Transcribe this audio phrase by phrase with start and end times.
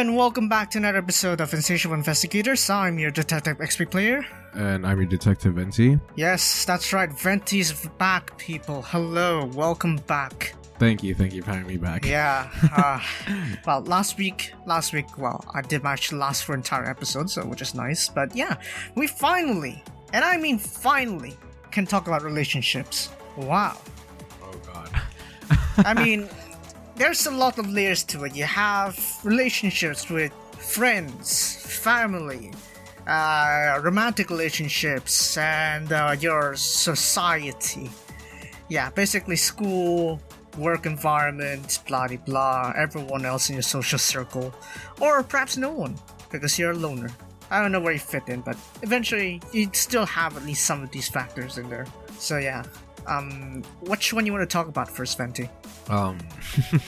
[0.00, 2.70] and welcome back to another episode of Insatiable Investigators.
[2.70, 4.24] I'm your Detective XP player.
[4.54, 6.00] And I'm your detective, Venti.
[6.16, 7.12] Yes, that's right.
[7.12, 8.80] Venti's back, people.
[8.80, 10.54] Hello, welcome back.
[10.78, 12.06] Thank you, thank you for having me back.
[12.06, 12.48] Yeah.
[12.74, 12.98] Uh,
[13.66, 17.60] well, last week, last week, well, I did actually last for entire episode, so which
[17.60, 18.08] is nice.
[18.08, 18.56] But yeah,
[18.94, 21.36] we finally, and I mean finally,
[21.72, 23.10] can talk about relationships.
[23.36, 23.76] Wow.
[24.42, 24.98] Oh god.
[25.76, 26.26] I mean,
[27.00, 28.36] there's a lot of layers to it.
[28.36, 32.52] You have relationships with friends, family,
[33.06, 37.90] uh, romantic relationships, and uh, your society.
[38.68, 40.20] Yeah, basically school,
[40.58, 44.54] work environment, blah blah blah, everyone else in your social circle,
[45.00, 45.94] or perhaps no one
[46.30, 47.08] because you're a loner.
[47.50, 50.82] I don't know where you fit in, but eventually you'd still have at least some
[50.82, 51.86] of these factors in there.
[52.18, 52.62] So yeah,
[53.10, 55.48] um, which one you want to talk about first, Venti?
[55.88, 56.18] Um,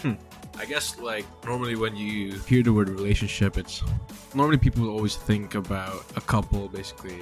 [0.58, 3.82] I guess like normally when you hear the word relationship, it's
[4.34, 7.18] normally people always think about a couple, basically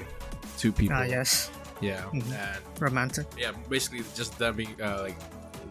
[0.59, 0.97] two people.
[0.99, 2.33] Ah, yes, Yeah, Mhm.
[2.33, 3.27] and romantic.
[3.39, 5.17] yeah, basically just them being uh, like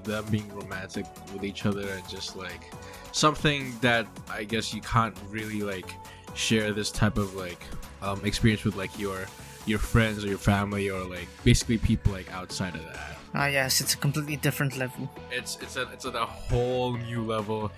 [0.04, 2.72] them being romantic with each other and just like
[3.12, 5.92] something that I guess you can't really like
[6.34, 7.62] share this type of like
[8.02, 9.26] um, experience with like your
[9.66, 13.19] your friends or your family or like basically people like outside of that.
[13.34, 15.10] Ah, yes, it's a completely different level.
[15.32, 17.72] It's it's a it's at a whole new level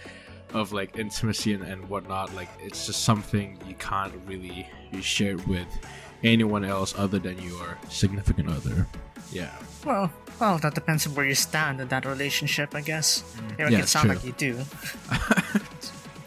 [0.54, 2.34] of like intimacy and, and whatnot.
[2.34, 4.68] Like it's just something you can't really
[5.02, 5.68] share with
[6.24, 8.88] anyone else other than your significant other.
[9.32, 9.52] Yeah.
[9.86, 13.24] Well, well, that depends on where you stand in that relationship, I guess.
[13.58, 14.16] It Yeah, can sound true.
[14.16, 14.60] like you do.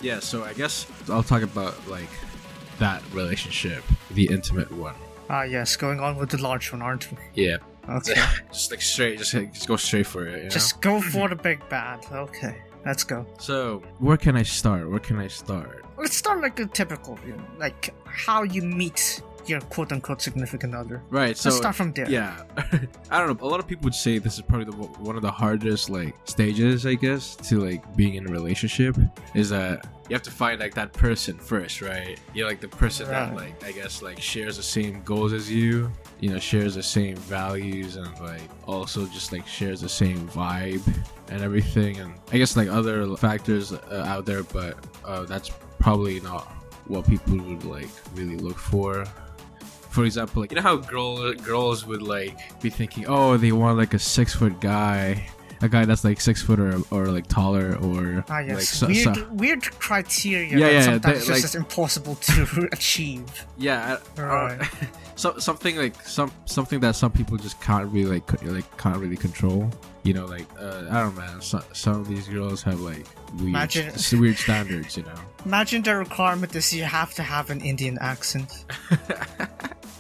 [0.00, 2.11] Yeah, so I guess I'll talk about like
[2.78, 4.94] that relationship, the intimate one.
[5.31, 7.16] Ah, yes, going on with the large one, aren't we?
[7.44, 7.56] Yeah,
[7.89, 8.15] Okay.
[8.53, 10.37] just like straight, just like, just go straight for it.
[10.37, 10.49] You know?
[10.51, 12.05] Just go for the big bad.
[12.13, 13.27] Okay, let's go.
[13.39, 14.89] so where can I start?
[14.91, 15.85] Where can I start?
[15.97, 20.75] Let's start like a typical, you know, like how you meet your quote unquote significant
[20.75, 21.03] other.
[21.11, 21.37] Right.
[21.37, 22.09] So let's start from there.
[22.09, 22.44] yeah,
[23.11, 23.47] I don't know.
[23.47, 26.15] A lot of people would say this is probably the, one of the hardest like
[26.25, 28.97] stages, I guess, to like being in a relationship.
[29.34, 32.19] Is that you have to find like that person first, right?
[32.34, 35.91] You're like the person that like I guess like shares the same goals as you.
[36.25, 40.81] You know, shares the same values and like also just like shares the same vibe
[41.29, 41.99] and everything.
[41.99, 46.45] And I guess like other factors uh, out there, but uh, that's probably not
[46.87, 49.05] what people would like really look for
[49.91, 53.77] for example, like you know how girl, girls would like be thinking, oh, they want
[53.77, 55.29] like a six foot guy,
[55.64, 58.54] a guy that's like six foot or, or like taller or Ah, yes.
[58.56, 62.69] like so, weird, so- weird criteria Yeah, yeah, sometimes they- just like- is impossible to
[62.72, 63.25] achieve.
[63.58, 64.69] yeah, I- Right.
[65.16, 69.16] so something like some something that some people just can't really like like can't really
[69.16, 69.70] control.
[70.04, 71.41] You know, like uh, I don't know, man.
[71.41, 73.06] So, some of these girls have like
[73.41, 74.98] weird, Imagine- weird standards.
[74.98, 75.14] You know.
[75.46, 78.66] Imagine the requirement is you have to have an Indian accent.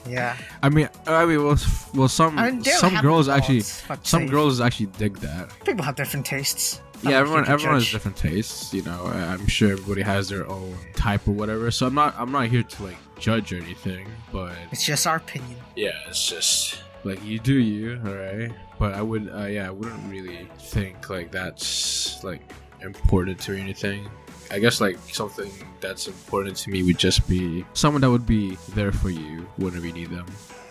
[0.08, 0.36] Yeah.
[0.62, 1.56] I mean, I mean, well,
[1.94, 3.62] well, some I mean, some girls actually,
[4.02, 5.48] some girls actually dig that.
[5.64, 6.80] People have different tastes.
[7.02, 11.28] Yeah everyone everyone has different tastes you know i'm sure everybody has their own type
[11.28, 14.86] or whatever so i'm not i'm not here to like judge or anything but It's
[14.86, 15.58] just our opinion.
[15.76, 19.70] yeah it's just like you do you all right but i would uh, yeah i
[19.70, 22.40] wouldn't really think like that's like
[22.80, 24.08] important to anything
[24.54, 25.50] i guess like something
[25.80, 29.86] that's important to me would just be someone that would be there for you whenever
[29.86, 30.26] you need them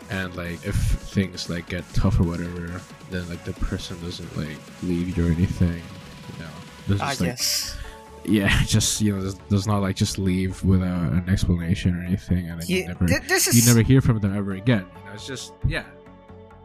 [0.09, 4.57] and like if things like get tough or whatever then like the person doesn't like
[4.83, 5.81] leave you or anything
[6.33, 7.77] you know Ah, like, yes.
[8.25, 12.61] yeah just you know does, not like just leave without an explanation or anything and
[12.61, 15.27] then you never this is you never hear from them ever again you know it's
[15.27, 15.83] just yeah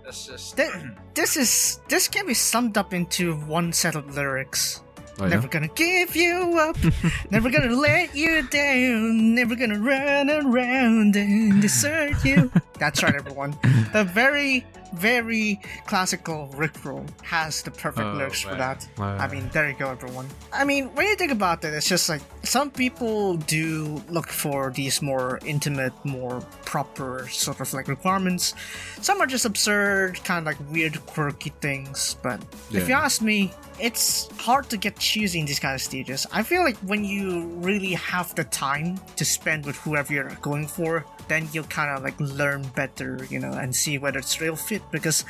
[0.04, 0.70] that's just thi-
[1.14, 4.80] this is this can be summed up into one set of lyrics.
[5.20, 5.30] Oh, yeah?
[5.30, 6.76] Never gonna give you up,
[7.30, 12.52] never gonna let you down, never gonna run around and desert you.
[12.78, 13.56] That's right, everyone.
[13.92, 14.64] The very,
[14.94, 18.86] very classical Rickroll has the perfect Oh, lyrics for that.
[18.98, 20.26] I mean, there you go, everyone.
[20.52, 24.70] I mean, when you think about it, it's just like some people do look for
[24.70, 28.54] these more intimate, more proper sort of like requirements.
[29.00, 32.16] Some are just absurd, kind of like weird, quirky things.
[32.22, 32.42] But
[32.72, 36.26] if you ask me, it's hard to get choosy in these kind of stages.
[36.32, 40.66] I feel like when you really have the time to spend with whoever you're going
[40.66, 44.56] for, then you'll kind of like learn better, you know, and see whether it's real
[44.56, 44.77] fit.
[44.90, 45.24] Because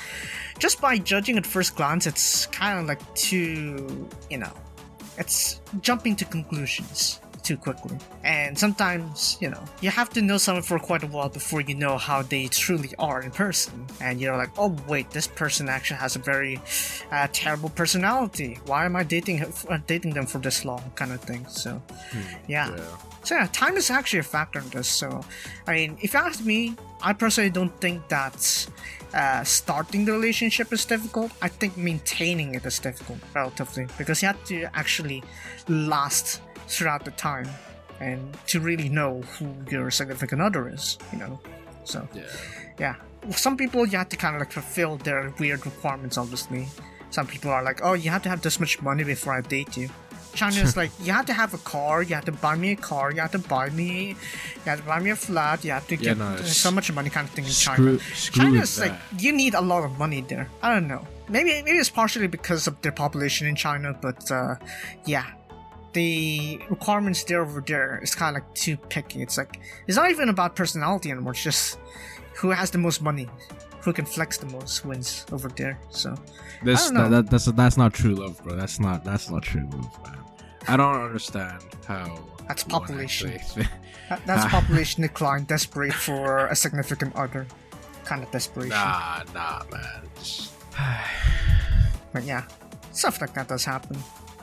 [0.58, 4.52] just by judging at first glance, it's kind of like too, you know,
[5.16, 7.96] it's jumping to conclusions too quickly.
[8.24, 11.74] And sometimes, you know, you have to know someone for quite a while before you
[11.74, 13.86] know how they truly are in person.
[14.00, 16.60] And you're like, oh, wait, this person actually has a very
[17.10, 18.58] uh, terrible personality.
[18.66, 20.92] Why am I dating uh, dating them for this long?
[20.94, 21.46] Kind of thing.
[21.48, 21.80] So,
[22.46, 22.76] yeah.
[22.76, 22.96] Yeah.
[23.24, 24.88] So yeah, time is actually a factor in this.
[24.88, 25.24] So,
[25.66, 28.66] I mean, if you ask me, I personally don't think that
[29.14, 31.32] uh, starting the relationship is difficult.
[31.43, 35.22] I think maintaining it is difficult, relatively, because you have to actually
[35.69, 37.49] last throughout the time
[38.00, 40.99] and to really know who your significant other is.
[41.12, 41.40] You know,
[41.84, 42.22] so Yeah.
[42.78, 42.94] yeah.
[43.31, 46.16] Some people you have to kind of like fulfill their weird requirements.
[46.16, 46.69] Obviously,
[47.11, 49.76] some people are like, oh, you have to have this much money before I date
[49.76, 49.88] you.
[50.34, 52.76] China is like, you have to have a car, you have to buy me a
[52.76, 54.16] car, you have to buy me, you
[54.66, 57.10] have to buy me a flat, you have to Yeah, get no, so much money
[57.10, 58.14] kind of thing in Screw, China.
[58.14, 58.90] screw China's that.
[58.90, 60.48] like, you need a lot of money there.
[60.62, 61.06] I don't know.
[61.28, 64.54] Maybe maybe it's partially because of their population in China, but uh,
[65.04, 65.26] yeah,
[65.92, 69.22] the requirements there over there is kind of like too picky.
[69.22, 71.32] It's like it's not even about personality anymore.
[71.32, 71.78] It's just
[72.34, 73.28] who has the most money,
[73.80, 75.78] who can flex the most wins over there.
[75.90, 76.14] So
[76.62, 78.56] This don't that, that, that's that's not true love, bro.
[78.56, 80.19] That's not that's not true love, man.
[80.66, 82.19] I don't understand how.
[82.46, 83.32] That's population.
[83.32, 83.69] actually-
[84.08, 87.46] that, that's population decline, desperate for a significant other,
[88.04, 88.70] kind of desperation.
[88.70, 90.02] nah, nah, man.
[90.16, 90.52] Just-
[92.12, 92.44] But yeah,
[92.92, 93.96] stuff like that does happen.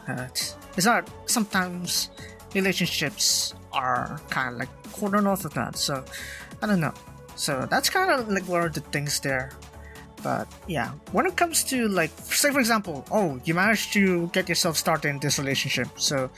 [0.07, 2.09] Uh, it's, it's not sometimes
[2.53, 5.75] relationships are kind of like cornered off of that.
[5.77, 6.03] So
[6.61, 6.93] I don't know.
[7.35, 9.51] So that's kind of like one of the things there.
[10.23, 14.49] But yeah, when it comes to like, say for example, oh, you managed to get
[14.49, 15.87] yourself started in this relationship.
[15.97, 16.31] So,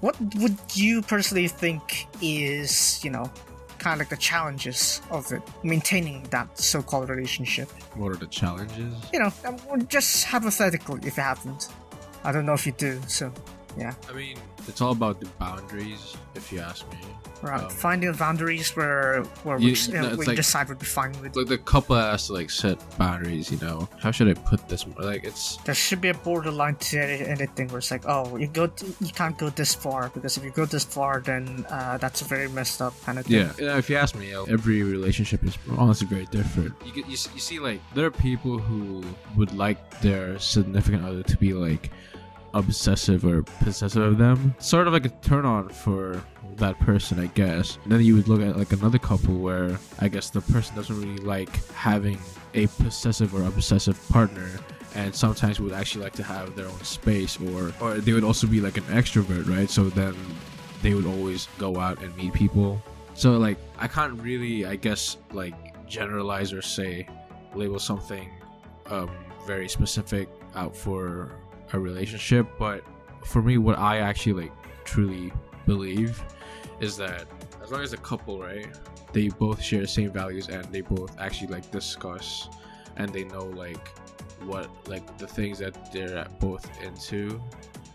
[0.00, 3.30] what would you personally think is, you know,
[3.78, 7.70] kind of like the challenges of it, maintaining that so-called relationship?
[7.94, 8.94] what are the challenges?
[9.12, 11.68] you know, um, just hypothetically, if it haven't.
[12.24, 13.32] I don't know if you do, so
[13.78, 13.94] yeah.
[14.08, 14.36] I mean,
[14.68, 16.98] it's all about the boundaries, if you ask me.
[17.42, 17.62] Right.
[17.64, 21.12] Um, Finding boundaries where where You- we, no, uh, we like- decide would be fine
[21.20, 21.34] with.
[21.34, 23.88] Like the couple has to like set boundaries, you know.
[24.00, 24.86] How should I put this?
[24.98, 28.68] Like it's There should be a borderline to anything where it's like, oh, you go,
[28.68, 32.22] t- you can't go this far because if you go this far, then uh, that's
[32.22, 33.38] a very messed up kind of thing.
[33.40, 36.72] Yeah, yeah, if you ask me, uh, every relationship is honestly very different.
[36.86, 39.02] You you, you see, like there are people who
[39.36, 41.90] would like their significant other to be like
[42.54, 46.22] obsessive or possessive of them, sort of like a turn on for
[46.56, 47.78] that person, I guess.
[47.82, 51.00] And then you would look at like another couple where I guess the person doesn't
[51.00, 52.18] really like having
[52.54, 54.48] a possessive or obsessive partner.
[54.94, 58.46] And sometimes would actually like to have their own space, or or they would also
[58.46, 59.70] be like an extrovert, right?
[59.70, 60.14] So then
[60.82, 62.82] they would always go out and meet people.
[63.14, 65.54] So like I can't really I guess like
[65.88, 67.06] generalize or say
[67.54, 68.28] label something
[68.90, 69.10] um
[69.46, 71.32] very specific out for
[71.72, 72.82] a relationship, but
[73.24, 74.52] for me what I actually like
[74.84, 75.32] truly
[75.66, 76.22] believe
[76.80, 77.26] is that
[77.62, 78.66] as long as a couple, right,
[79.12, 82.48] they both share the same values and they both actually like discuss
[82.96, 83.88] and they know like
[84.44, 87.40] what like the things that they're both into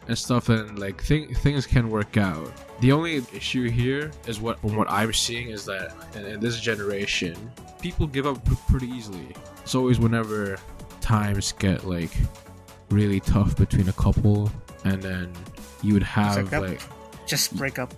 [0.08, 2.50] and stuff and like th- things can work out.
[2.80, 6.60] The only issue here is what from what i'm seeing is that in, in this
[6.60, 7.36] generation
[7.82, 9.36] people give up p- pretty easily.
[9.62, 10.58] It's always whenever
[11.02, 12.12] times get like
[12.90, 14.50] really tough between a couple
[14.86, 15.32] and then
[15.84, 16.82] you would have like
[17.28, 17.94] Just break up.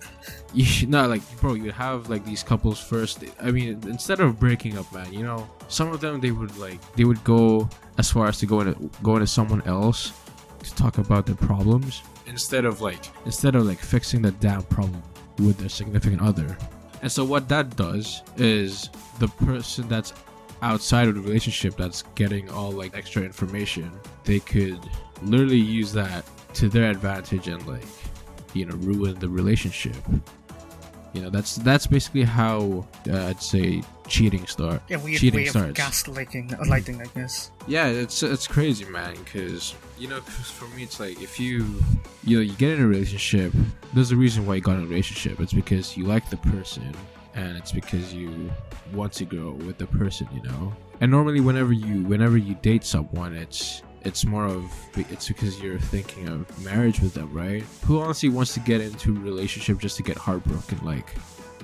[0.52, 3.22] you should not like bro You would have like these couples first.
[3.40, 6.80] I mean instead of breaking up man you know some of them they would like
[6.96, 10.12] they would go as far as to go into go into someone else
[10.62, 15.02] to talk about their problems instead of like instead of like fixing the damn problem
[15.38, 16.56] with their significant other.
[17.02, 20.12] And so what that does is the person that's
[20.62, 23.90] outside of the relationship that's getting all like extra information
[24.24, 24.78] they could
[25.22, 26.24] literally use that
[26.54, 27.84] to their advantage and like
[28.54, 29.96] you know ruin the relationship.
[31.12, 35.46] You know that's that's basically how uh, i'd say cheating start A weird cheating way
[35.46, 35.80] of starts.
[35.80, 37.50] gaslighting, uh, lighting, I guess.
[37.66, 41.66] yeah it's it's crazy man because you know 'cause for me it's like if you
[42.22, 43.52] you know you get in a relationship
[43.92, 45.40] there's a reason why you got in a relationship.
[45.40, 46.94] It's because you like the person
[47.40, 48.50] and it's because you
[48.92, 50.72] want to grow with the person you know?
[51.00, 54.62] And normally whenever you whenever you date someone it's it's more of
[54.96, 57.64] it's because you're thinking of marriage with them right?
[57.86, 60.78] Who honestly wants to get into a relationship just to get heartbroken?
[60.84, 61.14] Like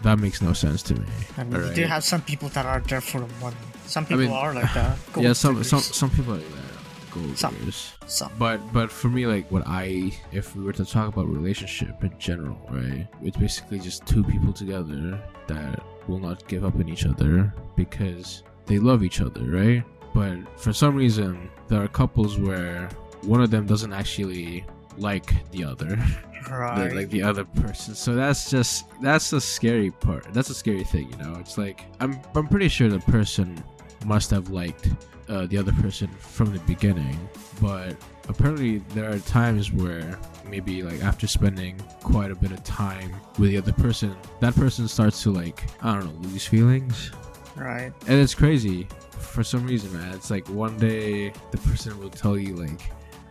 [0.03, 1.07] that makes no sense to me.
[1.37, 3.57] I mean, you do have some people that are there for the money.
[3.87, 4.99] Some people mean, are like that.
[5.17, 6.76] yeah some some some people are like that
[7.23, 7.55] gold Some.
[7.57, 7.93] diggers.
[8.07, 8.33] Some.
[8.39, 12.13] but but for me like what i if we were to talk about relationship in
[12.19, 17.07] general right it's basically just two people together that will not give up on each
[17.07, 19.83] other because they love each other right
[20.15, 22.89] but for some reason there are couples where
[23.23, 24.65] one of them doesn't actually
[24.99, 25.99] like the other,
[26.51, 26.95] Right.
[26.95, 27.95] like the other person.
[27.97, 30.33] So that's just that's the scary part.
[30.33, 31.35] That's a scary thing, you know.
[31.41, 33.63] It's like I'm I'm pretty sure the person
[34.07, 34.89] must have liked
[35.29, 37.19] uh, the other person from the beginning,
[37.61, 37.97] but
[38.29, 40.19] apparently there are times where
[40.49, 44.89] maybe like after spending quite a bit of time with the other person, that person
[44.89, 47.11] starts to like I don't know lose feelings,
[47.57, 47.93] right.
[48.07, 48.87] and it's crazy
[49.19, 50.15] for some reason, man.
[50.15, 52.81] It's like one day the person will tell you like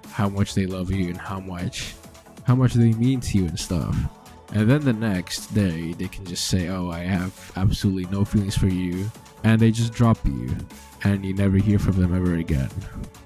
[0.09, 1.95] how much they love you and how much
[2.43, 3.97] how much they mean to you and stuff.
[4.53, 8.55] And then the next day they can just say, "Oh, I have absolutely no feelings
[8.57, 9.11] for you."
[9.43, 10.55] And they just drop you
[11.05, 12.69] and you never hear from them ever again.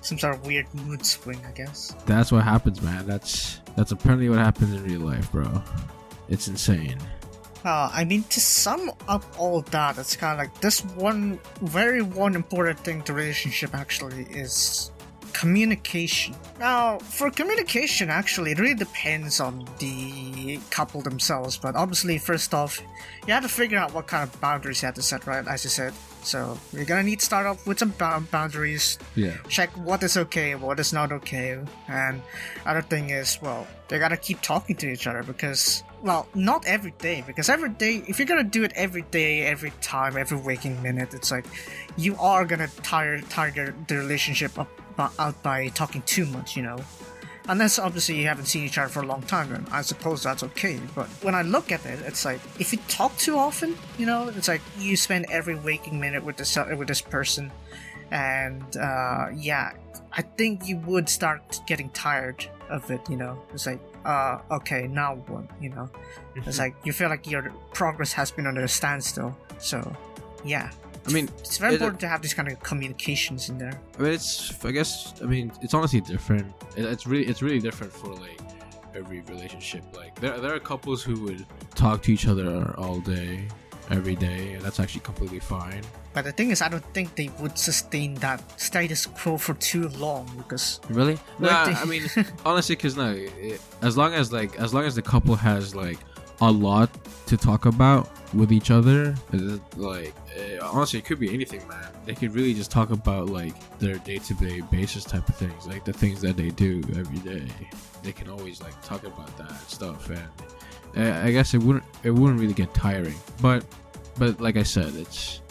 [0.02, 1.96] Some sort of weird mood swing, I guess.
[2.06, 3.08] That's what happens, man.
[3.08, 5.64] That's that's apparently what happens in real life, bro.
[6.28, 6.98] It's insane.
[7.66, 12.02] Uh, I mean, to sum up all that, it's kind of like this one very
[12.02, 14.92] one important thing to relationship actually is
[15.34, 16.36] communication.
[16.60, 21.58] Now, for communication, actually, it really depends on the couple themselves.
[21.58, 22.82] But obviously, first off,
[23.28, 25.48] you have to figure out what kind of boundaries you have to set, right?
[25.48, 25.94] As you said.
[26.22, 27.94] So you're gonna need to start off with some
[28.32, 29.00] boundaries.
[29.16, 29.38] Yeah.
[29.48, 31.58] Check what is okay, what is not okay,
[31.88, 32.22] and
[32.66, 36.92] other thing is, well, they gotta keep talking to each other because, well, not every
[37.00, 37.24] day.
[37.26, 41.14] Because every day, if you're gonna do it every day, every time, every waking minute,
[41.14, 41.46] it's like
[41.96, 44.70] you are gonna tire tire the relationship up,
[45.00, 46.80] out by talking too much, you know.
[47.48, 50.44] Unless obviously you haven't seen each other for a long time, then I suppose that's
[50.44, 50.80] okay.
[50.94, 54.28] But when I look at it, it's like if you talk too often, you know,
[54.28, 57.52] it's like you spend every waking minute with this with this person,
[58.12, 59.72] and uh, yeah,
[60.14, 63.02] I think you would start getting tired of it.
[63.10, 65.46] You know, it's like, uh, okay, now what?
[65.60, 65.90] You know,
[66.36, 69.36] it's like you feel like your progress has been under a standstill.
[69.58, 69.96] So,
[70.46, 70.70] yeah,
[71.10, 73.80] I mean, it's very it- important to have these kind of communications in there.
[73.98, 74.64] I mean, it's.
[74.64, 75.14] I guess.
[75.22, 76.54] I mean, it's honestly different.
[76.78, 77.26] It, it's really.
[77.26, 78.40] It's really different for like
[78.96, 79.84] every relationship.
[79.96, 83.48] Like there, there are couples who would talk to each other all day,
[83.90, 85.82] every day, and that's actually completely fine.
[86.12, 89.90] But the thing is, I don't think they would sustain that status quo for too
[89.90, 91.20] long because Really?
[91.38, 92.04] No, Like the- I mean,
[92.46, 96.00] honestly, because no, it, as long as like, as long as the couple has like
[96.42, 96.90] a lot
[97.28, 99.16] to talk about with each other,
[99.76, 101.88] like, eh, honestly, it could be anything, man.
[102.06, 105.94] They could really just talk about like their day-to-day basis type of things, like the
[105.94, 107.48] things that they do every day.
[108.04, 110.30] They can always like talk about that stuff, and
[110.96, 113.18] eh, I guess it wouldn't, it wouldn't really get tiring.
[113.42, 113.66] But,
[114.18, 115.42] but like I said, it's,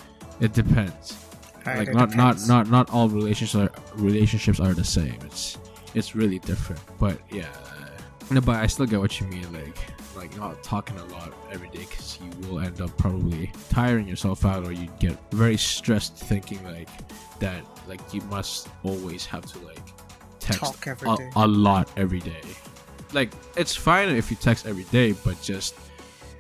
[0.41, 1.17] it depends
[1.67, 5.59] Right, like it not not not not all relationships are relationships are the same it's
[5.95, 7.49] it's really different but yeah
[8.31, 9.77] no, but i still get what you mean like
[10.19, 14.45] like not talking a lot every day because you will end up probably tiring yourself
[14.45, 16.89] out or you get very stressed thinking like
[17.39, 19.79] that like you must always have to like
[20.41, 22.41] text a, a lot every day.
[23.13, 25.75] Like it's fine if you text every day but just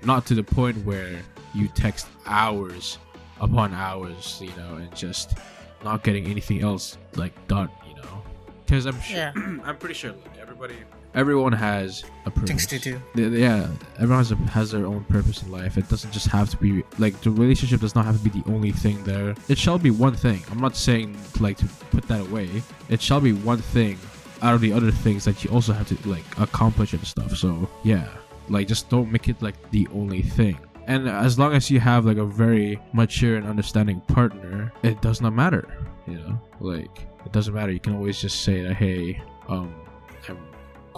[0.02, 1.20] not to the point where
[1.54, 2.98] you text hours
[3.40, 5.38] upon hours you know and just
[5.84, 8.22] not getting anything else like done you know?
[8.64, 9.32] Because i'm sure Yeah.
[9.64, 10.74] i'm pretty sure like everybody
[11.14, 12.48] everyone has a purpose.
[12.48, 13.00] Things to do.
[13.14, 15.76] Th- yeah everyone has, a, has their own purpose in life.
[15.76, 18.50] It doesn't just have to be like the relationship does not have to be the
[18.50, 19.34] only thing there.
[19.48, 20.42] It shall be one thing.
[20.50, 22.62] I'm not saying like to put that away.
[22.88, 23.98] It shall be one thing
[24.42, 27.36] out of the other things that you also have to like accomplish and stuff.
[27.36, 28.08] So yeah.
[28.48, 30.58] Like just don't make it like the only thing.
[30.86, 35.20] And as long as you have like a very mature and understanding partner it does
[35.20, 35.68] not matter
[36.08, 36.40] you know?
[36.60, 37.72] Like it doesn't matter.
[37.72, 39.74] You can always just say that hey um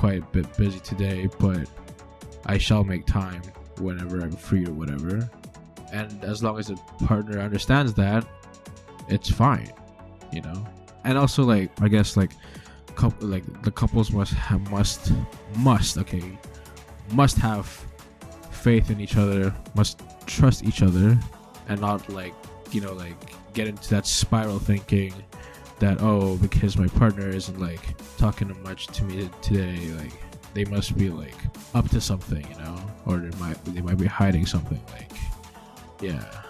[0.00, 1.69] quite a bit busy today but
[2.47, 3.42] i shall make time
[3.78, 5.30] whenever i'm free or whatever.
[5.92, 8.26] And as long as the partner understands that
[9.09, 9.73] it's fine
[10.33, 10.66] you know?
[11.04, 12.33] And also like i guess like
[12.97, 15.12] couple like the couples must have must
[15.57, 16.38] must okay
[17.12, 17.66] must have
[18.61, 21.19] faith in each other, must trust each other,
[21.69, 22.35] and not like
[22.71, 23.16] you know like
[23.54, 25.12] get into that spiral thinking
[25.80, 30.12] that oh because my partner isn't like talking much to me today like
[30.54, 31.37] they must be like
[31.75, 35.12] up to something you know or they might they might be hiding something like
[36.00, 36.40] yeah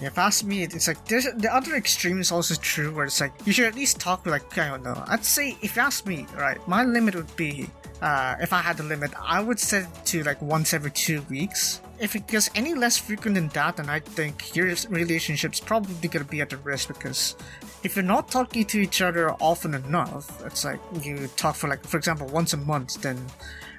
[0.00, 3.32] if ask me, it's like there's the other extreme is also true, where it's like
[3.44, 5.02] you should at least talk like I don't know.
[5.06, 7.68] I'd say if you ask me, right, my limit would be
[8.00, 11.22] uh, if I had the limit, I would set it to like once every two
[11.22, 11.80] weeks.
[11.98, 16.24] If it gets any less frequent than that, then I think your relationship's probably gonna
[16.24, 17.36] be at risk because
[17.82, 21.86] if you're not talking to each other often enough, it's like you talk for like,
[21.86, 23.18] for example, once a month, then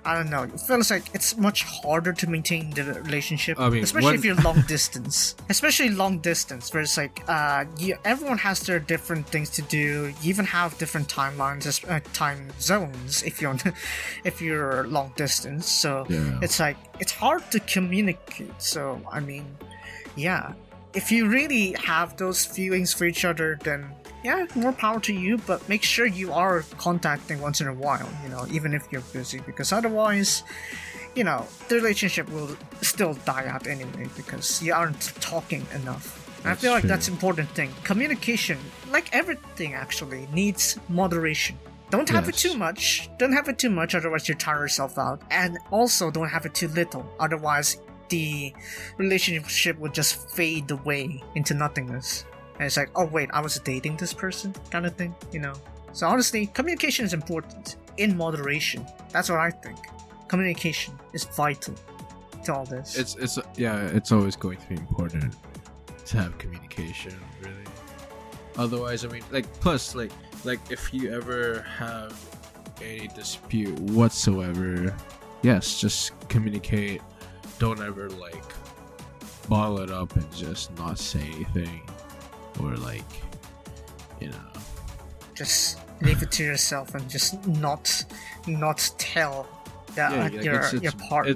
[0.08, 0.44] I don't know.
[0.44, 4.42] It feels like it's much harder to maintain the relationship, I mean, especially if you're
[4.50, 5.36] long distance.
[5.50, 10.14] especially long distance, where it's like, uh, you, everyone has their different things to do.
[10.22, 13.58] You even have different timelines, uh, time zones if you're
[14.30, 15.66] if you're long distance.
[15.84, 16.40] So Yeah.
[16.42, 18.56] it's like it's hard to communicate.
[18.74, 19.46] So I mean,
[20.16, 20.54] yeah,
[20.98, 23.88] if you really have those feelings for each other, then
[24.24, 25.38] yeah, more power to you.
[25.38, 28.10] But make sure you are contacting once in a while.
[28.24, 30.42] You know, even if you're busy, because otherwise,
[31.16, 32.50] you know, the relationship will
[32.82, 36.24] still die out anyway because you aren't talking enough.
[36.44, 36.90] I feel like true.
[36.90, 37.72] that's important thing.
[37.84, 38.58] Communication,
[38.92, 41.58] like everything, actually needs moderation.
[41.90, 43.10] Don't have it too much.
[43.18, 45.22] Don't have it too much, otherwise you tire yourself out.
[45.32, 47.78] And also, don't have it too little, otherwise
[48.10, 48.54] the
[48.98, 52.26] relationship would just fade away into nothingness.
[52.56, 55.54] And it's like, oh wait, I was dating this person, kind of thing, you know.
[55.94, 58.86] So honestly, communication is important in moderation.
[59.12, 59.78] That's what I think.
[60.28, 61.76] Communication is vital
[62.46, 62.98] to all this.
[62.98, 65.36] It's it's yeah, it's always going to be important
[66.06, 67.54] to have communication, really.
[68.58, 70.12] Otherwise, I mean, like plus like
[70.44, 72.18] like if you ever have
[72.82, 74.96] any dispute whatsoever,
[75.42, 77.02] yes, just communicate.
[77.60, 78.44] Don't ever like
[79.50, 81.82] bottle it up and just not say anything,
[82.62, 83.04] or like
[84.20, 84.36] you know.
[85.36, 88.04] just leave it to yourself and just not
[88.48, 89.48] not tell
[89.96, 91.32] the, Yeah, like, your it's- your partner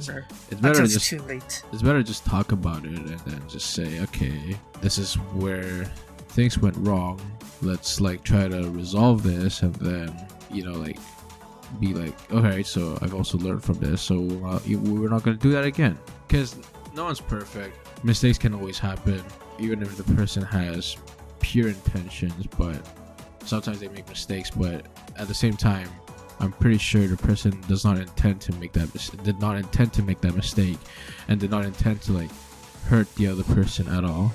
[0.49, 1.63] It's until better just too late.
[1.73, 5.85] it's better just talk about it and then just say okay this is where
[6.29, 7.19] things went wrong
[7.63, 10.15] let's like try to resolve this and then
[10.51, 10.99] you know like
[11.79, 15.41] be like okay so i've also learned from this so uh, we're not going to
[15.41, 15.97] do that again.
[16.27, 16.55] Because
[16.93, 17.77] no one's perfect.
[18.03, 19.23] Mistakes can always happen
[19.59, 20.97] even if the person has
[21.39, 22.81] pure intentions but
[23.43, 24.85] sometimes they make mistakes but
[25.17, 25.89] at the same time
[26.39, 28.91] i'm pretty sure the person does not intend to make that
[29.23, 30.77] did not intend to make that mistake
[31.27, 32.29] and did not intend to like
[32.85, 34.31] hurt the other person at all.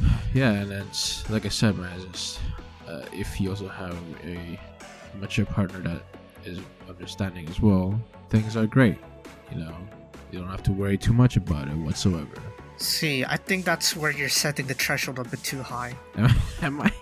[0.34, 2.38] Yeah and it's, like i said man just
[2.86, 4.60] uh, if you also have a
[5.18, 6.02] mature partner that
[6.46, 8.00] is understanding as well
[8.30, 8.98] things are great
[9.50, 9.74] you know?
[10.30, 12.34] You don't have to worry too much about it whatsoever.
[12.78, 15.94] See, I think that's where you're setting the threshold a bit too high.
[16.62, 16.92] am i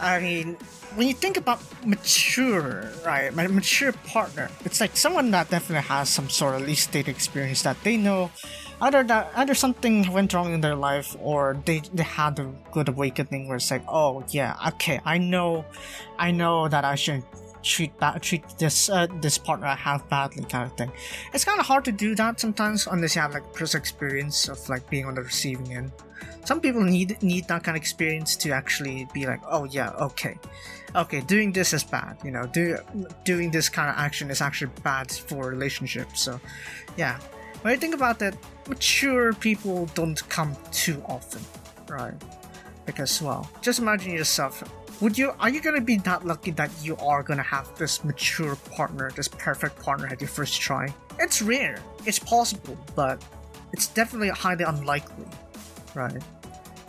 [0.00, 0.20] I?
[0.20, 0.56] Mean,
[0.94, 6.08] when you think about mature, right, my mature partner, it's like someone that definitely has
[6.08, 8.30] some sort of at least state experience that they know
[8.80, 12.88] either that either something went wrong in their life or they they had a good
[12.88, 15.64] awakening where it's like, oh yeah, okay, I know,
[16.18, 17.24] I know that I should
[17.66, 20.92] treat that treat this uh, this partner I have badly kind of thing.
[21.34, 24.68] It's kind of hard to do that sometimes unless you have like personal experience of
[24.68, 25.92] like being on the receiving end.
[26.44, 30.38] Some people need need that kind of experience to actually be like oh yeah okay.
[30.94, 32.78] Okay doing this is bad you know do,
[33.24, 36.22] doing this kind of action is actually bad for relationships.
[36.22, 36.40] So
[36.96, 37.18] yeah.
[37.62, 38.36] When you think about that
[38.68, 41.42] mature people don't come too often
[41.88, 42.14] right?
[42.84, 44.62] Because well just imagine yourself
[45.00, 48.56] would you are you gonna be that lucky that you are gonna have this mature
[48.74, 50.92] partner this perfect partner at your first try?
[51.18, 51.78] It's rare.
[52.04, 53.22] It's possible but
[53.72, 55.26] it's definitely highly unlikely
[55.94, 56.22] right?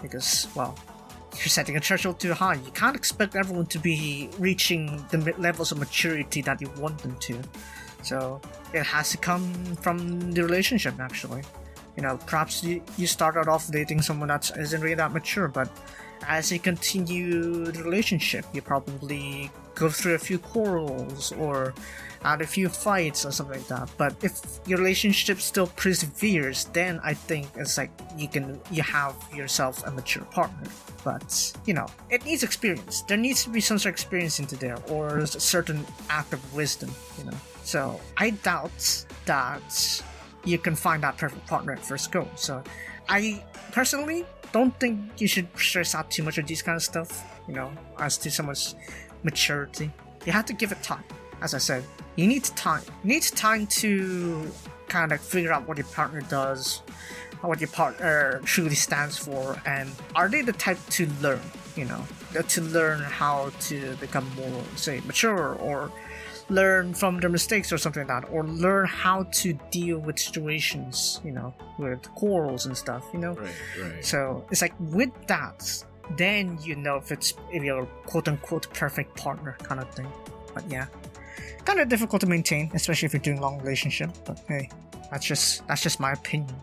[0.02, 0.78] Because well
[1.36, 2.56] you're setting a threshold too high.
[2.56, 7.16] You can't expect everyone to be reaching the levels of maturity that you want them
[7.20, 7.40] to.
[8.02, 8.42] So
[8.74, 11.44] it has to come from the relationship actually.
[11.96, 15.70] You know perhaps you, you started off dating someone that isn't really that mature but
[16.28, 21.74] as you continue the relationship you probably go through a few quarrels or
[22.24, 23.90] had a few fights or something like that.
[23.98, 29.16] But if your relationship still perseveres then i think it's like you can you have
[29.34, 30.68] yourself a mature partner.
[31.04, 33.04] But you know it needs experience.
[33.04, 36.42] There needs to be some sort of experience into there or a certain act of
[36.54, 37.38] wisdom you know.
[37.64, 40.02] So i doubt that
[40.44, 42.28] you can find that perfect partner at first go.
[42.36, 42.64] So
[43.10, 47.26] i personally don't think you should stress out too much of these kind of stuff
[47.48, 48.76] you know as to someone's
[49.24, 49.92] maturity.
[50.26, 51.04] You have to give it time.
[51.42, 51.84] As i said
[52.18, 54.52] you need time you need time to
[54.90, 56.82] kind of figure out what your partner does
[57.42, 61.40] what your partner truly stands for and are they the type to learn
[61.76, 62.04] you know
[62.48, 65.92] to learn how to become more say mature or
[66.50, 71.20] learn from their mistakes or something like that or learn how to deal with situations
[71.24, 75.84] you know with quarrels and stuff you know right right so it's like with that,
[76.18, 80.08] then you know if it's if you're quote unquote perfect partner kind of thing.
[80.54, 80.88] But yeah,
[81.66, 84.12] kind of difficult to maintain, especially if you're doing long relationship.
[84.26, 84.70] But hey,
[85.12, 86.56] that's just that's just my opinion.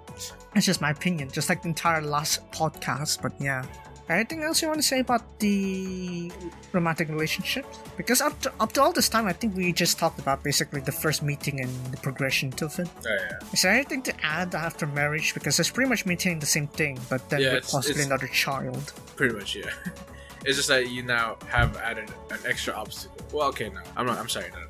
[0.55, 1.31] That's just my opinion.
[1.31, 3.23] Just like the entire last podcast.
[3.23, 3.64] But yeah,
[4.08, 6.30] Anything else you want to say about the
[6.72, 7.64] romantic relationship?
[7.96, 10.82] Because up to, up to all this time, I think we just talked about basically
[10.82, 12.78] the first meeting and the progression to it.
[12.78, 13.38] Oh yeah.
[13.52, 15.32] Is there anything to add after marriage?
[15.32, 18.26] Because it's pretty much maintaining the same thing, but then Yeah, with possibly it's- another
[18.28, 18.92] child.
[19.16, 19.70] Pretty much, yeah.
[20.46, 23.16] It's just that you now have added an extra obstacle.
[23.32, 24.18] Well, okay, no, I'm not.
[24.18, 24.66] I'm sorry, no, no.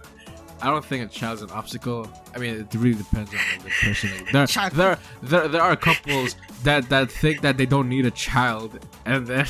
[0.62, 2.08] I don't think a child's an obstacle.
[2.34, 4.10] I mean, it really depends on the person.
[4.32, 8.78] There, there, there, there are couples that that think that they don't need a child,
[9.04, 9.46] and then,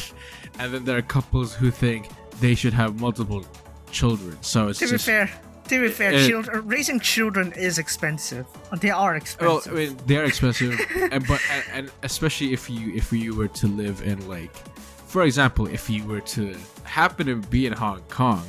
[0.59, 2.09] and then there are couples who think
[2.41, 3.45] they should have multiple
[3.91, 4.37] children.
[4.41, 5.31] So it's To be fair,
[5.69, 8.47] to be fair, Uh, children, raising children is expensive.
[8.81, 9.73] They are expensive.
[9.73, 9.83] well.
[9.83, 10.81] I mean, they're expensive,
[11.13, 14.55] and but and, and especially if you if you were to live in like,
[15.07, 18.45] for example, if you were to happen to be in Hong Kong,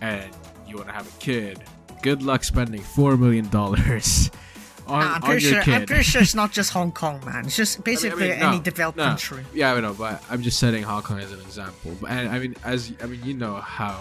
[0.00, 0.30] and
[0.68, 1.62] you want to have a kid,
[2.04, 4.30] good luck spending four million dollars
[4.86, 5.62] on, Nah, I'm pretty your sure.
[5.62, 5.74] kid.
[5.74, 7.46] I'm pretty sure it's not just Hong Kong, man.
[7.46, 9.04] It's just I mean- I basically mean, no, any developed no.
[9.06, 9.42] country.
[9.54, 11.92] Yeah, I know, but I'm just setting Hong Kong as an example.
[12.00, 14.00] But and I mean, as I mean, you know how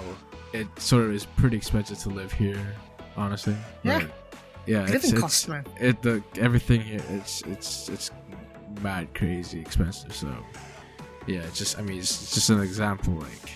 [0.52, 2.60] it sort of is pretty expensive to live here,
[3.16, 3.56] honestly.
[3.84, 4.00] Yeah.
[4.00, 4.12] Like,
[4.66, 4.84] yeah.
[4.84, 5.66] it's- Living it's- costs, man.
[5.80, 8.12] it the everything here it's it's it's
[8.82, 10.28] mad crazy expensive so
[11.28, 13.52] yeah it's just i mean it's, it's just an example like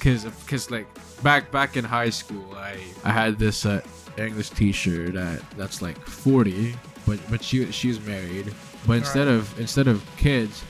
[0.00, 0.86] because because like
[1.22, 3.80] back back in high school i i had this uh,
[4.18, 6.74] english teacher that that's like 40
[7.06, 8.52] but but she she was married.
[8.86, 9.34] But instead Right.
[9.34, 10.64] of instead of kids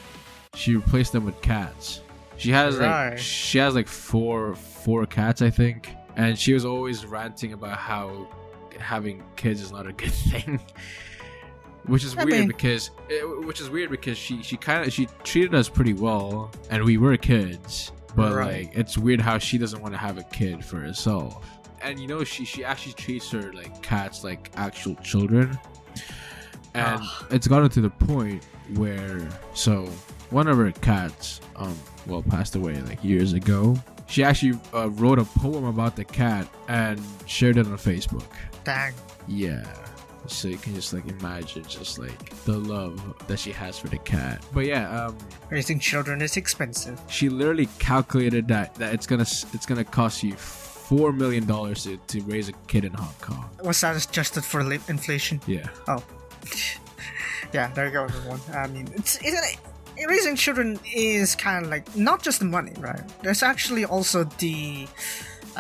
[0.55, 2.01] she replaced them with cats.
[2.37, 3.11] She has Right.
[3.11, 5.89] like she has like four four cats i think.
[6.17, 8.29] And she was always ranting about how
[8.79, 10.61] having kids is not a good thing.
[11.87, 14.93] Which is I weird mean- because eh, which is weird because she she kind of
[14.93, 18.67] she treated us pretty well and we were kids but Right.
[18.67, 21.47] like it's weird how she doesn't want to have a kid for herself
[21.83, 25.59] and you know she she actually treats her like cats like actual children
[26.75, 27.27] and Ah.
[27.31, 28.45] it's gotten to the point
[28.75, 29.87] where so
[30.31, 35.19] one of her cats um well passed away like years ago she actually uh, wrote
[35.19, 38.25] a poem about the cat and shared it on facebook
[38.65, 38.93] Dang.
[39.27, 39.65] yeah.
[40.27, 43.99] So you can just like imagine just like the love that she has for the
[43.99, 44.45] cat.
[44.53, 45.17] But yeah, um
[45.51, 47.01] Raising children is expensive.
[47.09, 51.97] she literally calculated that that it's to it's to cost you 4 million dollars to,
[52.09, 53.49] to raise a kid in Hong Kong.
[53.63, 55.41] Was that adjusted for inflation?
[55.47, 55.69] Yeah.
[55.87, 56.03] Oh.
[57.53, 58.41] yeah, there you go, everyone.
[58.53, 59.59] I mean, it's, it's
[60.09, 63.03] raising children is kind of like not just the money, right?
[63.23, 64.89] There's actually also the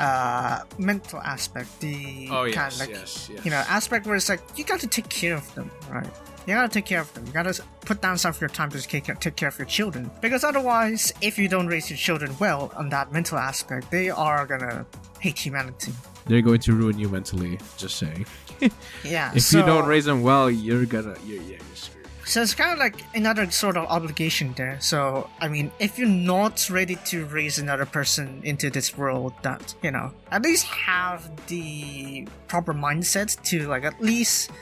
[0.00, 3.44] uh, mental aspect, the Oh kind of like yes, yes.
[3.44, 6.08] you know aspect where it's like you got to take care of them, right?
[6.46, 7.26] You gotta take care of them.
[7.26, 9.66] You gotta put down some of your time to take care, take care of your
[9.66, 10.10] children.
[10.22, 14.46] Because otherwise, if you don't raise your children well on that mental aspect, they are
[14.46, 14.86] gonna
[15.20, 15.92] hate humanity.
[16.26, 18.26] they're going to ruin you mentally, just saying.
[19.04, 19.32] Yeah.
[19.34, 21.99] If you don't raise them well, you're gonna you're yeah, you're screwed.
[22.30, 24.76] So it's kind of like another sort of obligation there.
[24.80, 29.74] So, I mean, if you're not ready to raise another person into this world, that,
[29.82, 34.52] you know, at least have the proper mindset to, like, at least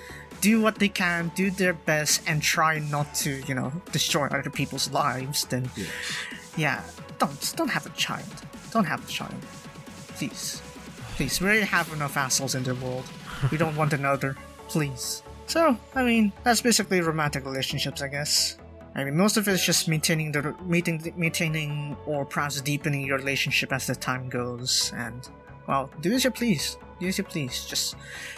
[0.41, 4.49] do what they can, do their best, and try not to, you know, destroy other
[4.49, 5.89] people's lives, then, Yes.
[6.57, 6.83] yeah,
[7.19, 8.25] don't, don't have a child.
[8.71, 9.35] Don't have a child.
[10.17, 10.63] Please.
[11.17, 13.05] Please, we already have enough assholes in the world.
[13.53, 14.37] We don't want another.
[14.69, 15.23] Please.
[15.49, 18.59] So, I mean, that's basically romantic relationships, I guess.
[18.95, 23.19] I mean, most of it is just maintaining the maintaining, maintaining or perhaps deepening your
[23.19, 24.93] relationship as the time goes.
[24.95, 25.29] And
[25.67, 26.77] well, do as you please.
[27.01, 27.65] Do as you please.
[27.67, 27.97] Just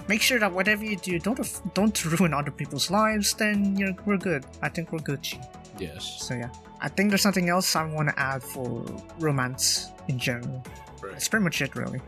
[0.09, 3.35] make sure that whatever you do, don't don't ruin other people's lives.
[3.35, 4.45] Then you're we're good.
[4.63, 5.45] I think we're Gucci.
[5.79, 6.23] Yes.
[6.23, 8.85] So yeah, I think there's nothing else I want to add for
[9.19, 10.65] romance in general.
[11.03, 11.13] Right.
[11.13, 12.01] That's pretty much it, really.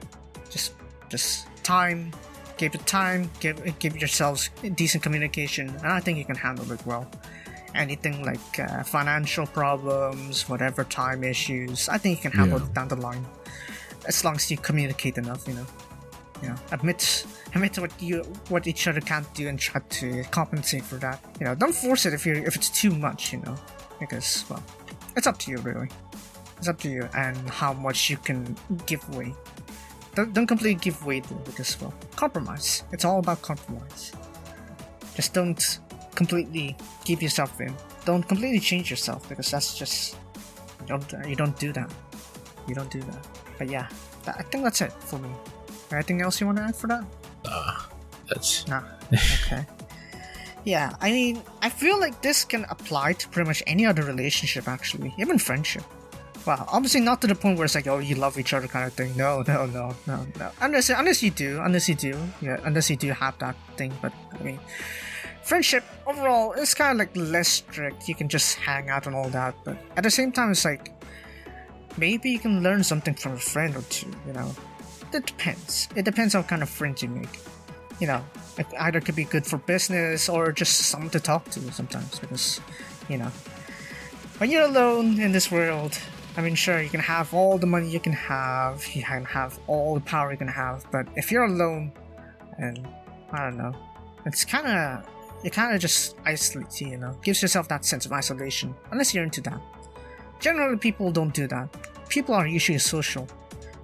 [0.50, 0.74] Just,
[1.08, 2.12] just time.
[2.58, 3.30] Give it time.
[3.40, 7.10] Give give yourselves decent communication, and I think you can handle it well.
[7.74, 12.66] Anything like uh, financial problems, whatever time issues, I think you can handle Yeah.
[12.66, 13.24] it down the line,
[14.06, 15.48] as long as you communicate enough.
[15.48, 15.66] You know,
[16.42, 20.84] you know, admit admit what you what each other can't do and try to compensate
[20.84, 21.18] for that.
[21.40, 23.32] You know, don't force it if you if it's too much.
[23.32, 23.56] You know,
[23.98, 24.62] because well,
[25.16, 25.88] it's up to you really.
[26.58, 28.54] It's up to you and how much you can
[28.86, 29.34] give away.
[30.14, 32.85] Don't, don't completely give way though, because well, compromise.
[32.92, 34.12] It's all about compromise.
[35.14, 35.79] Just don't
[36.14, 37.75] completely give yourself in.
[38.05, 40.16] Don't completely change yourself because that's just
[40.81, 41.90] you don't you don't do that.
[42.68, 43.27] You don't do that.
[43.59, 43.88] But yeah,
[44.25, 45.31] that, I think that's it for me.
[45.90, 47.05] Anything else you want to add for that?
[48.29, 48.83] That's Nah.
[49.12, 49.66] Okay.
[50.64, 54.68] yeah, I mean, I feel like this can apply to pretty much any other relationship,
[54.68, 55.85] actually, even friendship.
[56.44, 58.87] Well, obviously not to the point where it's like, oh, you love each other kind
[58.87, 59.16] of thing.
[59.16, 60.50] No, no, no, no, no.
[60.61, 63.92] Unless, unless you do, unless you do, yeah, unless you do have that thing.
[64.02, 64.59] But I mean,
[65.44, 68.09] friendship overall is kind of like less strict.
[68.09, 69.55] You can just hang out and all that.
[69.64, 70.90] But at the same time, it's like
[71.96, 74.11] maybe you can learn something from a friend or two.
[74.26, 74.52] You know,
[75.12, 75.88] it depends.
[75.94, 77.38] It depends on kind of friends you make.
[78.00, 78.24] You know,
[78.59, 82.61] it either could be good for business or just someone to talk to sometimes because,
[83.09, 83.31] you know,
[84.38, 85.96] when you're alone in this world,
[86.36, 89.58] I mean, sure, you can have all the money you can have, you can have
[89.66, 91.92] all the power you can have, but if you're alone,
[92.58, 92.88] and
[93.32, 93.74] I don't know,
[94.24, 95.06] it's kind of
[95.44, 99.12] it kind of just isolates you, you know, gives yourself that sense of isolation, unless
[99.12, 99.60] you're into that.
[100.40, 101.68] Generally, people don't do that.
[102.08, 103.26] People are usually social.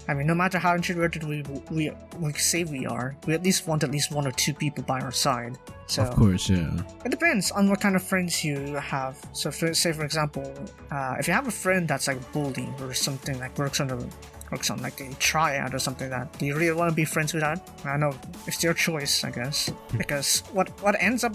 [0.09, 3.69] I mean, no matter how introverted we, we we say we are, we at least
[3.69, 5.59] want at least one or two people by our side.
[5.87, 6.71] So Of course, yeah.
[7.05, 9.19] it depends on what kind of friends you have.
[9.33, 10.53] So, for, say for example,
[10.91, 14.07] uh, if you have a friend that's like bullying or something like works on the
[14.51, 17.05] works on like a triad or something like that, do you really want to be
[17.05, 17.61] friends with that?
[17.85, 18.15] I know
[18.47, 19.71] it's your choice, I guess.
[19.97, 21.35] Because what what ends up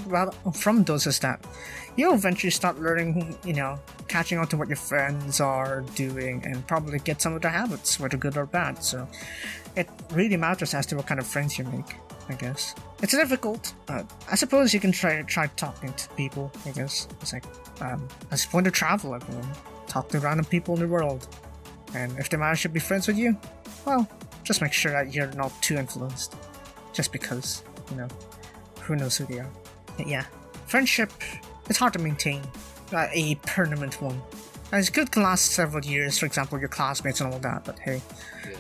[0.56, 1.46] from those is that
[1.96, 6.66] you'll eventually start learning, you know, catching on to what your friends are doing, and
[6.68, 8.84] probably get some of their habits, whether good or bad.
[8.84, 9.08] So,
[9.76, 11.96] it really matters as to what kind of friends you make.
[12.30, 13.74] I guess it's difficult.
[13.90, 16.52] Uh, I suppose you can try try talking to people.
[16.66, 17.44] I guess it's like
[17.82, 19.14] um, I just want to travel.
[19.14, 19.48] Everyone
[19.88, 21.28] talk to random people in the world,
[21.94, 23.38] and if they manage to be friends with you,
[23.86, 24.08] well,
[24.44, 26.36] just make sure that you're not too influenced.
[26.94, 28.08] Just because you know,
[28.82, 29.50] who knows who they are.
[29.98, 30.26] But yeah,
[30.68, 31.12] friendship.
[31.70, 32.42] It's hard to maintain
[32.92, 34.22] uh, a permanent one.
[34.72, 37.64] And it's good to last several years, for example, your classmates and all that.
[37.64, 38.02] But hey,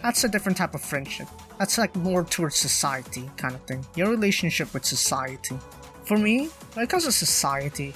[0.01, 1.27] that's a different type of friendship.
[1.57, 3.85] That's like more towards society kind of thing.
[3.95, 5.57] Your relationship with society.
[6.05, 7.93] For me, when it comes to society,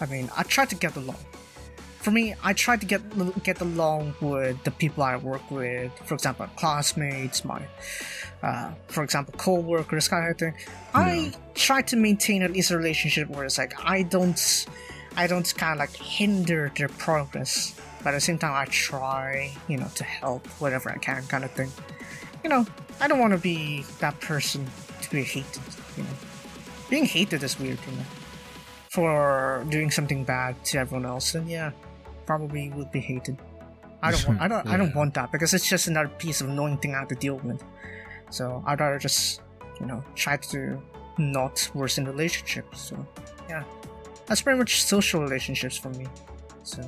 [0.00, 1.18] I mean, I try to get along.
[2.02, 3.00] For me, I try to get
[3.44, 5.92] get along with the people I work with.
[6.04, 7.62] For example, classmates, my,
[8.42, 10.54] uh, for example, co-workers, kind of thing.
[10.94, 14.66] I try to maintain at least a relationship where it's like I don't,
[15.16, 19.52] I don't kind of like hinder their progress, but at the same time, I try,
[19.68, 21.70] you know, to help whatever I can, kind of thing.
[22.42, 22.66] You know,
[23.00, 24.66] I don't want to be that person
[25.02, 25.62] to be hated.
[25.96, 26.16] You know,
[26.90, 28.04] being hated is weird, you know,
[28.90, 31.70] for doing something bad to everyone else, and yeah,
[32.26, 33.38] probably would be hated.
[34.02, 36.48] I don't want, I don't, I don't want that because it's just another piece of
[36.48, 37.62] annoying thing I have to deal with.
[38.30, 39.42] So I'd rather just,
[39.80, 40.82] you know, try to
[41.18, 42.80] not worsen relationships.
[42.80, 43.06] So
[43.48, 43.64] yeah,
[44.26, 46.06] that's pretty much social relationships for me.
[46.62, 46.82] So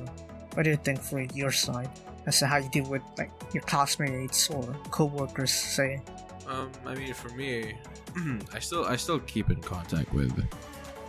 [0.53, 1.89] what do you think for your side?
[2.25, 6.01] As to how you deal with like your classmates or co-workers, say.
[6.47, 7.75] Um, I mean, for me,
[8.53, 10.31] I still I still keep in contact with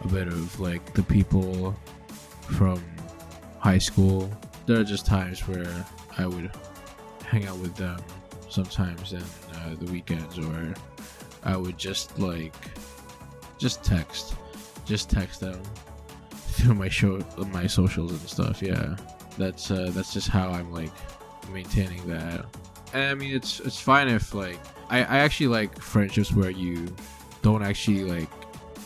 [0.04, 1.74] a bit of like the people
[2.40, 2.82] from
[3.58, 4.30] high school.
[4.66, 5.84] There are just times where
[6.18, 6.50] I would
[7.24, 8.00] hang out with them
[8.48, 9.22] sometimes in
[9.54, 10.74] uh, the weekends, or
[11.44, 12.54] I would just like
[13.58, 14.34] just text,
[14.84, 15.60] just text them
[16.30, 17.20] through my show,
[17.52, 18.62] my socials and stuff.
[18.62, 18.96] Yeah,
[19.38, 20.92] that's uh, that's just how I'm like
[21.52, 22.44] maintaining that.
[22.92, 24.58] And I mean, it's it's fine if like
[24.90, 26.94] I, I actually like friendships where you
[27.42, 28.28] don't actually like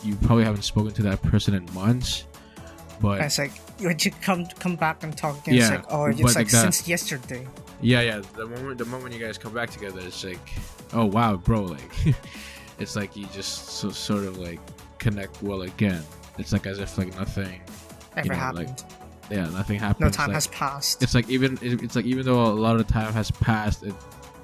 [0.02, 2.24] you probably haven't spoken to that person in months,
[3.00, 6.04] but It's like when you come come back and talk again, it's Yeah, like oh,
[6.06, 7.46] it's like like that- since yesterday.
[7.80, 8.22] yeah, yeah.
[8.36, 10.38] The moment the moment you guys come back together, it's like,
[10.92, 11.92] oh wow, bro, like
[12.78, 14.60] it's like you just so, sort of like
[14.98, 16.02] connect well again.
[16.38, 17.60] It's like as if like nothing,
[18.16, 18.68] Ever know, happened?
[18.68, 18.78] like,
[19.30, 20.06] yeah, nothing happened.
[20.06, 21.02] no time like- has passed.
[21.02, 23.94] it's like even it's like even though a lot of time has passed, it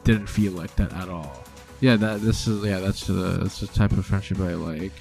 [0.05, 1.43] didn't feel like that at all.
[1.81, 4.93] Yeah, that this is yeah, that's the that's the type of friendship I like.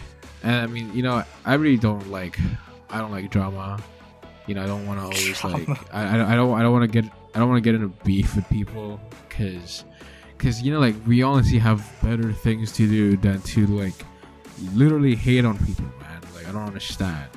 [0.43, 2.37] And I mean, you know, I really don't like
[2.89, 3.79] I don't like drama.
[4.47, 5.69] You know, I don't want to always like.
[5.93, 7.89] I, I I don't I don't want to get I don't want to get into
[8.03, 9.85] beef with people because
[10.37, 13.93] because you know like we honestly have better things to do than to like
[14.73, 16.21] literally hate on people, man.
[16.35, 17.29] Like I don't understand.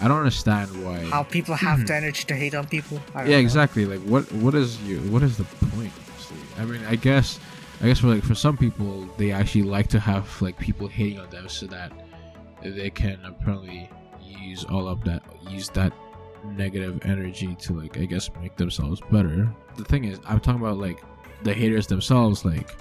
[0.00, 1.04] I don't understand why.
[1.04, 1.84] How people have hmm.
[1.84, 3.00] the energy to hate on people.
[3.14, 3.38] Yeah, know.
[3.38, 3.84] exactly.
[3.84, 4.98] Like, what what is you?
[5.12, 5.92] What is the point?
[6.08, 6.36] Honestly?
[6.58, 7.38] I mean, I guess,
[7.82, 11.18] I guess for like for some people, they actually like to have like people hating
[11.20, 11.92] on them so that
[12.62, 13.90] they can apparently
[14.40, 15.92] use all of that, use that
[16.44, 19.52] negative energy to like, I guess, make themselves better.
[19.76, 21.02] The thing is, I'm talking about like
[21.42, 22.76] the haters themselves, like.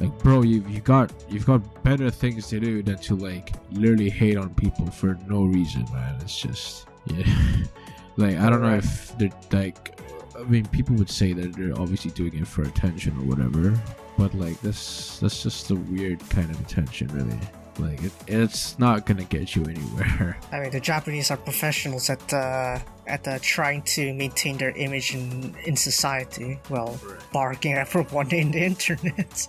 [0.00, 4.10] Like bro, you you got you've got better things to do than to like literally
[4.10, 6.18] hate on people for no reason, man.
[6.20, 7.24] It's just yeah.
[8.16, 9.94] like I don't know if they're like
[10.38, 13.80] I mean, people would say that they're obviously doing it for attention or whatever,
[14.18, 17.38] but like this, that's just a weird kind of attention, really.
[17.78, 20.38] Like it, it's not gonna get you anywhere.
[20.52, 25.14] I mean, the Japanese are professionals at uh, at uh, trying to maintain their image
[25.14, 26.58] in in society.
[26.70, 26.98] Well,
[27.32, 29.48] barking at everyone in the internet.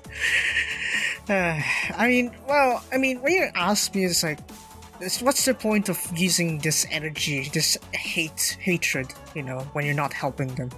[1.30, 1.62] uh,
[1.96, 4.40] I mean, well, I mean, when you ask me, it's like,
[5.22, 9.14] what's the point of using this energy, this hate, hatred?
[9.36, 10.72] You know, when you're not helping them.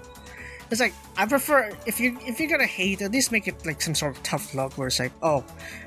[0.70, 3.82] It's like I prefer if you if you're gonna hate, at least make it like
[3.82, 5.44] some sort of tough love where it's like, oh,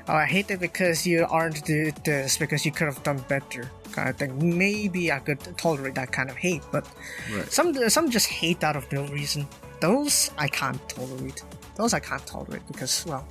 [0.07, 3.69] oh I hate it because you aren't do this because you could have done better
[3.91, 4.57] kind of thing.
[4.57, 6.87] Maybe I could tolerate that kind of hate, but
[7.31, 7.51] Right.
[7.51, 9.47] some some just hate out of no reason.
[9.81, 11.43] Those I can't tolerate.
[11.75, 13.27] Those I can't tolerate because well,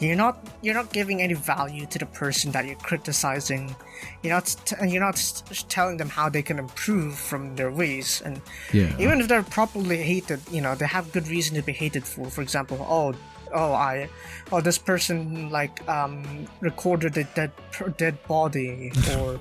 [0.00, 3.74] you're not you're not giving any value to the person that you're criticizing.
[4.22, 8.22] You're not t- you're not s- telling them how they can improve from their ways
[8.24, 8.40] and
[8.72, 8.94] Yeah.
[8.98, 12.30] even if they're properly hated, you know, they have good reason to be hated for.
[12.30, 13.14] For example, oh,
[13.52, 14.08] oh, I,
[14.52, 17.50] oh, this person like um recorded a dead
[17.96, 19.40] dead body, or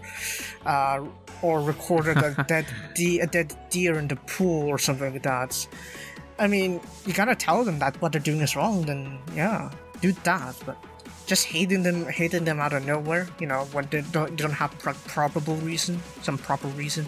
[0.65, 1.05] uh,
[1.43, 2.65] or recorded a dead
[2.95, 5.67] de- a dead deer in the pool or something like that.
[6.39, 8.83] I mean, you gotta tell them that what they're doing is wrong.
[8.85, 9.69] Then yeah,
[10.01, 10.55] do that.
[10.65, 10.77] But
[11.25, 14.51] just hating them, hating them out of nowhere, you know, when they don't, they don't
[14.51, 17.05] have pro- probable reason, some proper reason.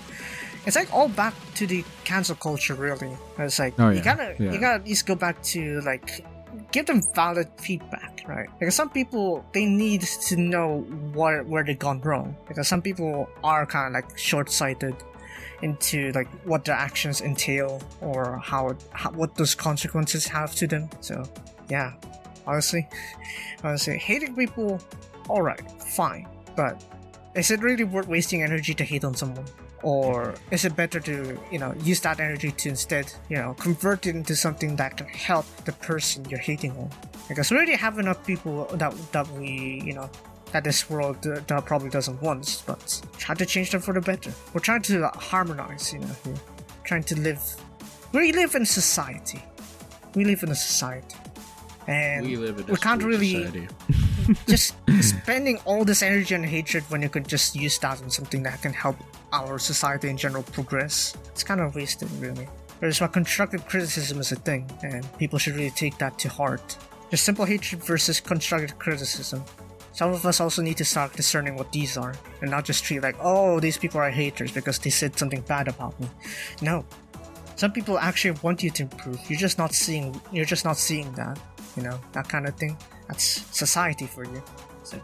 [0.65, 3.09] It's like all back to the cancel culture, really.
[3.37, 4.51] It's like Oh, you gotta, yeah.
[4.51, 6.25] you gotta at least go back to like
[6.73, 8.49] give them valid feedback, right?
[8.59, 10.81] Because some people they need to know
[11.13, 12.35] what where they gone wrong.
[12.47, 14.95] Because some people are kind of like short-sighted
[15.61, 20.89] into like what their actions entail or how, how what those consequences have to them.
[20.99, 21.23] So
[21.69, 21.93] yeah,
[22.45, 22.87] honestly,
[23.63, 24.81] honestly, hating people,
[25.27, 26.83] all right, fine, but
[27.35, 29.45] is it really worth wasting energy to hate on someone?
[29.81, 34.07] Or is it better to, you know, use that energy to instead, you know, convert
[34.07, 36.89] it into something that can help the person you're hating on?
[37.29, 40.09] Because we already have enough people that that we, you know,
[40.51, 44.01] that this world uh, that probably doesn't want, but try to change them for the
[44.01, 44.33] better.
[44.53, 46.35] We're trying to harmonize, you know, here.
[46.83, 47.41] trying to live.
[48.11, 49.41] We live in society.
[50.15, 51.15] We live in a society,
[51.89, 53.67] and we live in a we can't really
[54.47, 58.43] just spending all this energy and hatred when you could just use that on something
[58.43, 58.95] that can help
[59.33, 61.15] our society in general progress.
[61.31, 62.47] It's kind of wasted, really.
[62.77, 66.77] Whereas why constructive criticism is a thing, and people should really take that to heart.
[67.09, 69.43] Just simple hatred versus constructive criticism.
[69.91, 73.01] Some of us also need to start discerning what these are, and not just treat
[73.01, 76.07] like, oh, these people are haters because they said something bad about me.
[76.61, 76.85] No,
[77.59, 79.19] some people actually want you to improve.
[79.29, 80.21] You're just not seeing.
[80.31, 81.37] You're just not seeing that.
[81.75, 82.77] You know that kind of thing.
[83.07, 83.23] That's
[83.55, 84.41] society for you.
[84.83, 84.99] So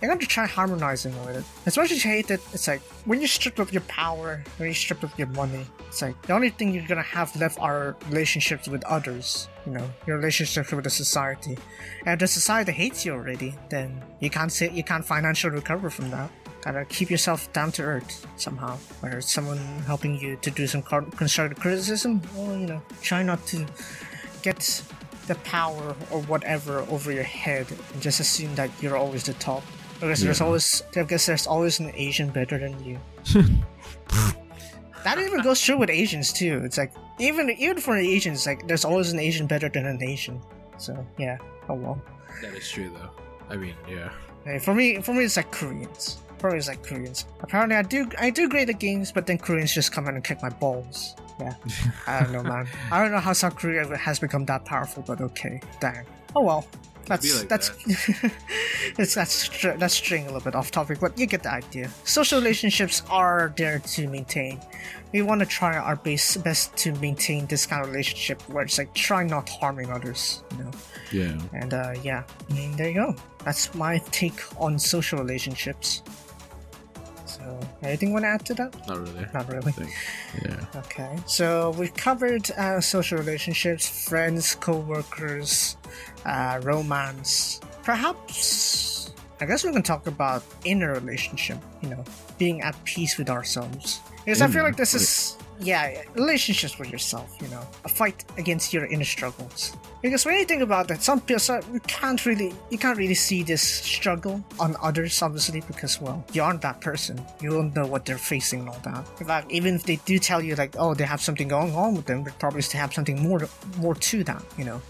[0.00, 1.44] you got to try harmonizing with it.
[1.64, 4.68] As much as you hate it, it's like when you're stripped of your power, when
[4.68, 7.96] you're stripped of your money, it's like the only thing you're gonna have left are
[8.08, 9.48] relationships with others.
[9.64, 11.56] You know, your relationships with the society.
[12.04, 15.88] And if the society hates you already, then you can't say you can't financially recover
[15.88, 16.30] from that.
[16.62, 18.76] Gotta keep yourself down to earth somehow.
[19.00, 23.46] Whether it's someone helping you to do some constructive criticism, or you know, try not
[23.48, 23.66] to
[24.42, 24.82] get
[25.26, 29.62] the power or whatever over your head and just assume that you're always the top.
[30.00, 32.98] Because there's always, I guess there's always an Asian better than you.
[35.04, 36.60] that even goes true with Asians too.
[36.64, 40.40] It's like even even for Asians, like there's always an Asian better than an Asian.
[40.78, 42.02] So yeah, oh well.
[42.40, 43.10] That is true, though.
[43.48, 44.10] I mean, yeah.
[44.44, 46.18] Hey, for me, for me, it's like Koreans.
[46.38, 47.26] For me, it's like Koreans.
[47.40, 50.24] Apparently, I do I do great at games, but then Koreans just come in and
[50.24, 51.14] kick my balls.
[51.40, 51.54] Yeah,
[52.06, 52.68] I don't know, man.
[52.90, 56.04] I don't know how South Korea has become that powerful, but okay, dang.
[56.34, 56.66] Oh well.
[57.06, 57.70] That's like that's
[58.96, 61.90] it's that's that's straying a little bit off topic, but you get the idea.
[62.04, 64.60] Social relationships are there to maintain.
[65.12, 68.78] We want to try our best best to maintain this kind of relationship where it's
[68.78, 70.70] like try not harming others, you know.
[71.10, 71.38] Yeah.
[71.52, 73.16] And uh, yeah, I mean, there you go.
[73.44, 76.02] That's my take on social relationships.
[77.42, 78.88] So, anything you want to add to that?
[78.88, 79.26] Not really.
[79.34, 79.88] Not really.
[80.44, 80.64] Yeah.
[80.76, 85.76] Okay, so we've covered uh, social relationships, friends, co-workers,
[86.24, 87.60] uh, romance.
[87.82, 91.58] Perhaps, I guess we can talk about inner relationship.
[91.82, 92.04] You know,
[92.38, 94.00] being at peace with ourselves.
[94.24, 97.36] Because I feel like this is yeah, relationships with yourself.
[97.40, 99.76] You know, a fight against your inner struggles.
[100.02, 103.14] Because when you think about that, some people so you can't really you can't really
[103.14, 107.20] see this struggle on others, obviously, because well, you aren't that person.
[107.40, 109.06] You don't know what they're facing and all that.
[109.20, 111.94] In fact, even if they do tell you like, oh, they have something going on
[111.94, 113.48] with them, they probably still have something more
[113.78, 114.44] more to that.
[114.58, 114.82] You know.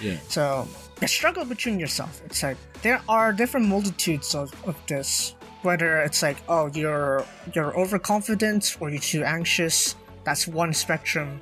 [0.00, 0.18] Yeah.
[0.28, 0.68] So
[1.00, 2.20] the struggle between yourself.
[2.24, 5.34] It's like there are different multitudes of, of this.
[5.62, 9.96] Whether it's like, oh, you're you're overconfident or you're too anxious.
[10.24, 11.40] That's one spectrum.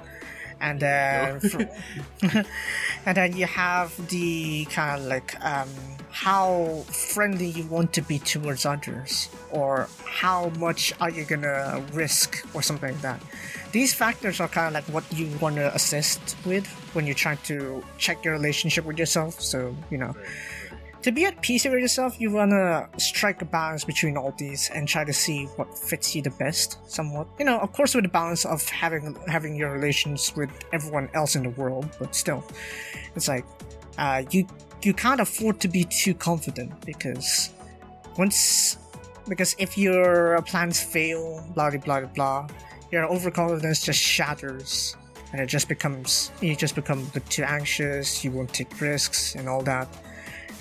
[0.59, 1.40] And then,
[3.05, 5.68] and then you have the kind of like um,
[6.11, 12.46] how friendly you want to be towards others, or how much are you gonna risk,
[12.55, 13.20] or something like that.
[13.72, 17.37] These factors are kind of like what you want to assist with when you're trying
[17.44, 19.38] to check your relationship with yourself.
[19.42, 20.14] So you know,
[21.07, 24.88] to be at peace with yourself, you wanna strike a balance between all these and
[24.88, 27.29] try to see what fits you the best, somewhat.
[27.38, 31.37] You know, of course, with the balance of having having your relations with everyone else
[31.37, 32.42] in the world, but still,
[33.15, 33.44] it's like
[33.98, 34.48] uh, you
[34.83, 37.50] you can't afford to be too confident because
[38.19, 38.77] once
[39.29, 42.48] because if your plans fail, blah blah blah blah,
[42.90, 44.96] your overconfidence just shatters
[45.33, 49.63] and it just becomes you just become too anxious you won't take risks and all
[49.63, 49.88] that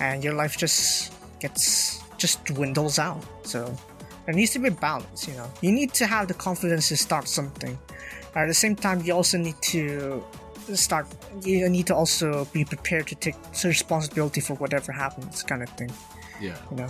[0.00, 3.22] and your life just gets just dwindles out.
[3.42, 3.74] So
[4.24, 5.50] there needs to be balance you know.
[5.60, 7.78] You need to have the confidence to start something.
[8.34, 10.22] At the same time you also need to
[10.74, 11.06] start
[11.42, 15.92] you need to also be prepared to take responsibility for whatever happens kind of thing.
[16.40, 16.56] Yeah.
[16.70, 16.88] you know?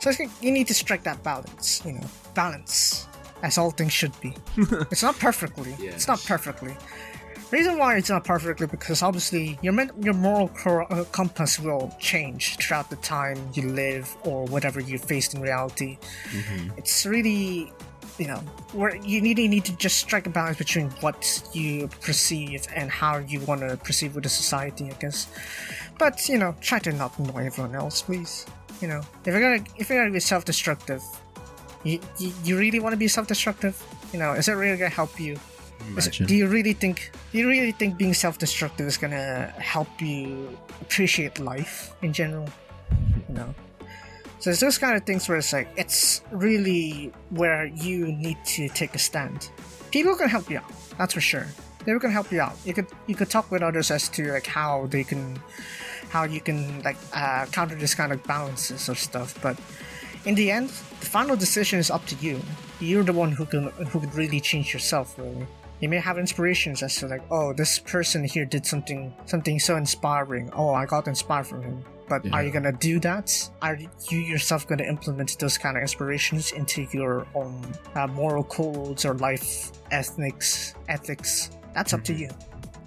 [0.00, 2.06] So i think you need to strike that balance you know.
[2.34, 3.08] Balance
[3.42, 4.32] as all things should be.
[4.90, 5.74] It's not perfectly.
[5.78, 6.76] It's not perfectly
[7.50, 12.90] reason why it's not perfectly because obviously your your moral uh, compass will change throughout
[12.90, 15.98] the time you live or whatever you faced in reality.
[16.76, 17.72] It's really
[18.18, 18.40] you know
[18.72, 22.90] where you need you need to just strike a balance between what you perceive and
[22.90, 25.28] how you want to perceive with the society i guess.
[25.98, 28.46] But you know try to not annoy everyone else please.
[28.80, 31.02] You know if you're gonna if you're gonna be self-destructive
[31.82, 33.80] you, you, you really want to be self-destructive?
[34.12, 35.38] You know is it really gonna help you
[35.88, 36.26] Imagine.
[36.26, 41.38] do you really think do you really think being self-destructive is gonna help you appreciate
[41.38, 42.48] life in general?
[43.28, 43.54] Know
[44.44, 48.68] so it's those kind of things where it's like it's really where you need to
[48.68, 49.48] take a stand.
[49.90, 51.46] People can help you out that's for sure.
[51.86, 52.56] They can help you out.
[52.64, 55.40] You could you could talk with others as to like how they can
[56.10, 59.58] how you can like uh, counter this kind of balances or stuff but
[60.26, 60.68] in the end
[61.00, 62.38] the final decision is up to you.
[62.80, 65.46] You're the one who can who can really change yourself really
[65.84, 69.76] you may have inspirations as to like oh this person here did something something so
[69.76, 70.48] inspiring.
[70.54, 71.84] Oh i got inspired from him.
[72.08, 73.26] But are you gonna do that?
[73.60, 73.76] Are
[74.10, 77.60] you yourself gonna implement those kind of inspirations into your own
[77.94, 81.50] uh, moral codes or life ethics ethics?
[81.74, 82.30] That's up to you.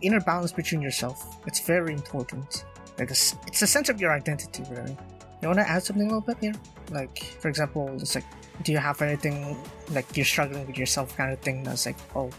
[0.02, 2.66] Inner balance between yourself it's very important.
[2.98, 4.98] Because it's a sense of your identity really.
[5.44, 6.56] You want to add something a little bit here?
[6.90, 8.26] Like for example it's like
[8.64, 9.56] do you have anything
[9.92, 12.32] like you're struggling with yourself kind of thing that's like oh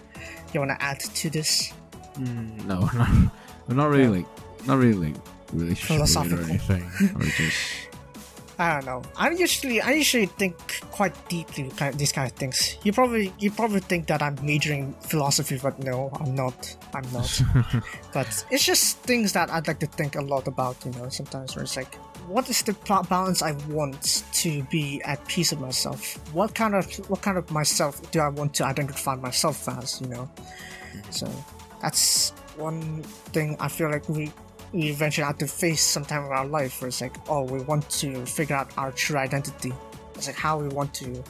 [0.54, 1.72] you want to add to this
[2.18, 3.08] Mm, no, not,
[3.68, 4.26] we're not really like,
[4.66, 5.16] not really like
[5.52, 6.82] relationship or anything,
[7.16, 7.88] or just
[8.58, 9.02] I don't know.
[9.16, 10.58] I usually I usually think
[10.90, 12.76] quite deeply kind these kind of things.
[12.82, 16.76] You probably you probably think that I'm majoring philosophy, but no, I'm not.
[16.92, 17.30] I'm not.
[18.12, 20.76] but it's just things that I'd like to think a lot about.
[20.84, 21.96] You know, sometimes where it's like,
[22.28, 22.74] what is the
[23.08, 26.18] balance I want to be at peace with myself?
[26.34, 30.00] What kind of what kind of myself do I want to identify myself as?
[30.00, 31.10] You know, mm-hmm.
[31.10, 31.26] so
[31.80, 33.02] that's one
[33.32, 34.32] thing I feel like we
[34.72, 37.88] we eventually have to face sometime in our life where it's like, oh, we want
[37.90, 39.72] to figure out our true identity.
[40.14, 41.24] It's like how we want to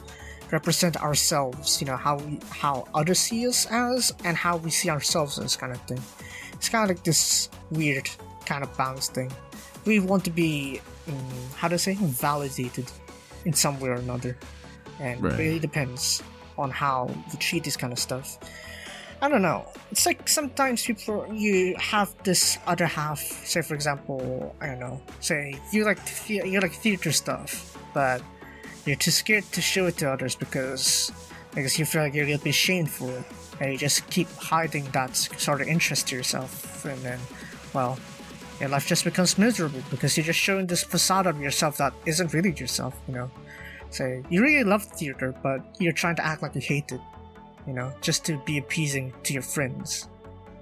[0.51, 4.89] represent ourselves, you know, how we how others see us as and how we see
[4.89, 6.01] ourselves as kind of thing.
[6.53, 8.09] It's kind of like this weird
[8.45, 9.31] kind of balance thing.
[9.85, 11.15] We want to be, um,
[11.55, 12.85] how to say, validated
[13.45, 14.37] in some way or another,
[14.99, 15.33] and Right.
[15.33, 16.21] it really depends
[16.57, 18.37] on how you treat this kind of stuff.
[19.21, 19.67] I don't know.
[19.91, 23.19] It's like sometimes people you have this other half.
[23.19, 25.01] Say for example, I don't know.
[25.19, 28.21] Say you like the- you like theater stuff, but
[28.85, 31.11] you're too scared to show it to others because
[31.53, 33.23] because you feel like you're gonna be shamed for it,
[33.59, 37.19] and you just keep hiding that sort of interest to yourself, and then,
[37.73, 37.97] well,
[38.59, 42.33] your life just becomes miserable because you're just showing this facade of yourself that isn't
[42.33, 42.99] really yourself.
[43.07, 43.31] You know.
[43.91, 47.01] Say you really love theater, but you're trying to act like you hate it
[47.69, 50.09] you know, just to be appeasing to your friends.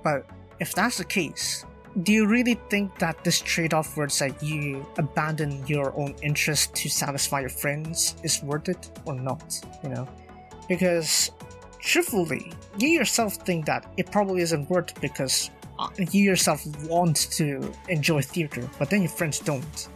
[0.03, 0.25] But
[0.59, 1.65] if that's the case,
[2.03, 6.15] do you really think that this trade off where it's like you abandon your own
[6.21, 9.59] interest to satisfy your friends is worth it or not?
[9.83, 10.07] You know?
[10.67, 11.31] Because
[11.79, 15.49] truthfully, you yourself think that it probably isn't worth it because
[16.11, 19.87] you yourself want to enjoy theater, but then your friends don't.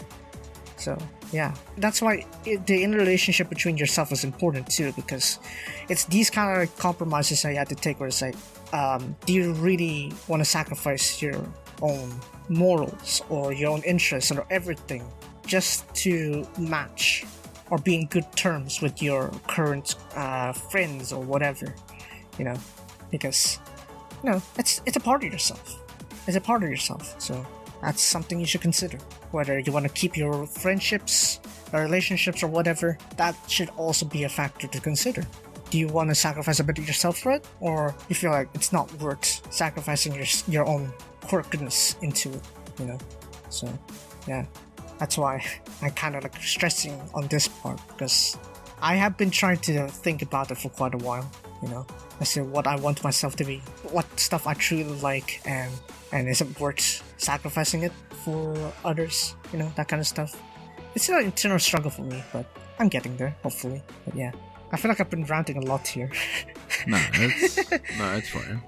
[0.77, 0.97] So
[1.31, 5.39] yeah, that's why it, the inner relationship between yourself is important too, because
[5.89, 7.99] it's these kind of compromises that you have to take.
[7.99, 8.35] Where it's like,
[8.73, 11.41] um, do you really want to sacrifice your
[11.81, 12.13] own
[12.49, 15.03] morals or your own interests or everything
[15.45, 17.25] just to match
[17.69, 21.73] or be in good terms with your current uh, friends or whatever?
[22.37, 22.57] You know,
[23.09, 23.59] because
[24.23, 25.77] you know it's it's a part of yourself.
[26.27, 27.19] It's a part of yourself.
[27.19, 27.45] So
[27.81, 28.97] that's something you should consider.
[29.31, 31.39] Whether you want to keep your friendships
[31.73, 35.23] or relationships or whatever, that should also be a factor to consider.
[35.71, 38.49] Do you want to sacrifice a bit of yourself for it, or you feel like
[38.53, 40.91] it's not worth sacrificing your your own
[41.23, 42.41] quirkiness into it?
[42.79, 42.97] You know,
[43.49, 43.67] so
[44.27, 44.45] yeah,
[44.99, 45.43] That's why
[45.81, 48.37] I kind of like stressing on this part because
[48.81, 51.25] I have been trying to think about it for quite a while.
[51.61, 51.85] You know,
[52.19, 55.71] I say what I want myself to be, what stuff I truly like, and
[56.11, 57.91] and is it worth sacrificing it
[58.25, 59.35] for others?
[59.53, 60.35] You know, that kind of stuff.
[60.95, 62.45] It's an internal struggle for me, but
[62.79, 63.81] I'm getting there, hopefully.
[64.05, 64.31] But yeah,
[64.71, 66.11] I feel like I've been ranting a lot here.
[66.87, 67.57] No, it's
[67.99, 68.63] no, it's fine.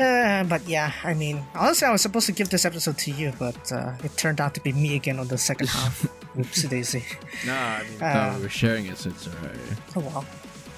[0.00, 3.32] Uh, but yeah, I mean, honestly, I was supposed to give this episode to you,
[3.38, 6.02] but uh, it turned out to be me again on the second half.
[6.34, 7.04] Oopsie daisy.
[7.46, 9.56] No, I mean, Uh, no, we're sharing it, so it's alright.
[9.94, 10.24] Oh well.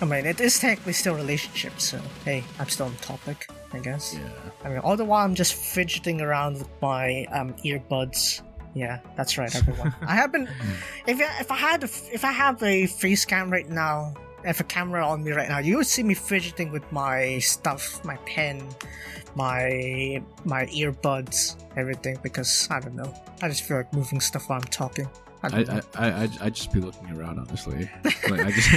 [0.00, 3.78] I mean, it is technically still a relationship, so hey, I'm still on topic, I
[3.78, 4.14] guess.
[4.14, 4.28] Yeah.
[4.64, 8.42] I mean, all the while I'm just fidgeting around with my um, earbuds.
[8.74, 9.94] Yeah, that's right, everyone.
[10.02, 10.48] I have been.
[11.06, 14.12] If I, if I had a, if I have a face cam right now,
[14.44, 18.04] if a camera on me right now, you would see me fidgeting with my stuff,
[18.04, 18.62] my pen,
[19.34, 22.18] my my earbuds, everything.
[22.22, 25.08] Because I don't know, I just feel like moving stuff while I'm talking.
[25.42, 25.60] I I.
[25.60, 27.90] I, I, I, I just be looking around, honestly.
[28.28, 28.68] Like, I just,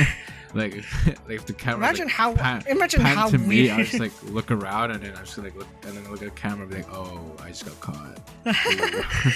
[0.53, 0.75] like,
[1.05, 1.77] like if the camera.
[1.77, 4.91] Imagine like, how- pan, imagine pan how to me, I weird- just like look around
[4.91, 6.93] and then I just like look and then look at the camera and be like,
[6.93, 8.19] oh, I just got caught.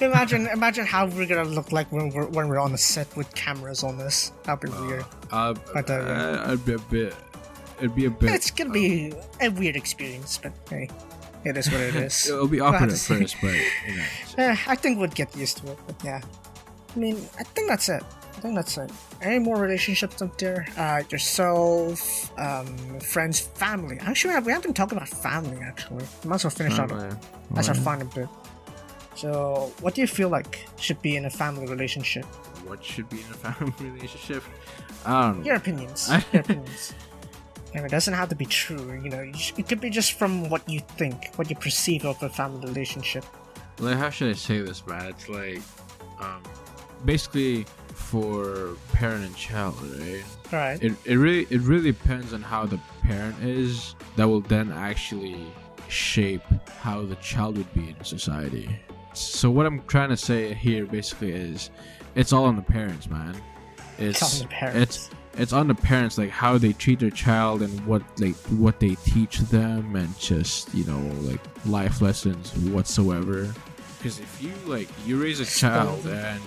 [0.00, 3.32] Imagine imagine how we're gonna look like when we're when we're on the set with
[3.36, 4.32] cameras on this.
[4.42, 5.04] That'd be weird.
[5.30, 7.14] uh, But, uh, uh, I'd be a bit.
[7.78, 8.34] It'd be a bit.
[8.34, 10.90] It's gonna be a weird experience, but hey,
[11.44, 12.26] it is what it is.
[12.28, 13.54] It'll be awkward at first, but
[13.86, 14.04] you know.
[14.38, 16.20] Eh, I think we'd get used to it, but yeah.
[16.94, 18.02] I mean, I think that's it.
[18.36, 18.90] I think that's it.
[19.22, 20.66] Any more relationships up there?
[20.76, 22.66] Uh, yourself, um,
[23.00, 23.98] friends, family.
[24.00, 25.58] Actually, we haven't talked about family.
[25.62, 26.90] Actually, might as well finish out.
[26.90, 27.16] Family.
[27.52, 27.84] That's our Alright.
[27.84, 28.28] final bit.
[29.14, 32.24] So, what do you feel like should be in a family relationship?
[32.66, 34.42] What should be in a family relationship?
[35.06, 35.44] I don't know.
[35.44, 36.10] Your opinions.
[36.32, 36.94] Your opinions.
[37.74, 39.00] And it doesn't have to be true.
[39.02, 42.28] You know, it could be just from what you think, what you perceive of a
[42.28, 43.24] family relationship.
[43.78, 45.10] like how should I say this, man?
[45.10, 45.60] It's like,
[46.20, 46.42] um,
[47.04, 50.24] basically for parent and child, right?
[50.52, 50.82] All right.
[50.82, 55.52] It, it really it really depends on how the parent is that will then actually
[55.88, 56.42] shape
[56.80, 58.78] how the child would be in society.
[59.12, 61.70] So what I'm trying to say here basically is,
[62.14, 63.36] it's all on the parents, man.
[63.98, 64.80] It's It's on the parents.
[64.82, 68.80] It's it's on the parents like how they treat their child and what like what
[68.80, 73.52] they teach them and just you know like life lessons whatsoever
[73.98, 76.40] because if you like you raise a child and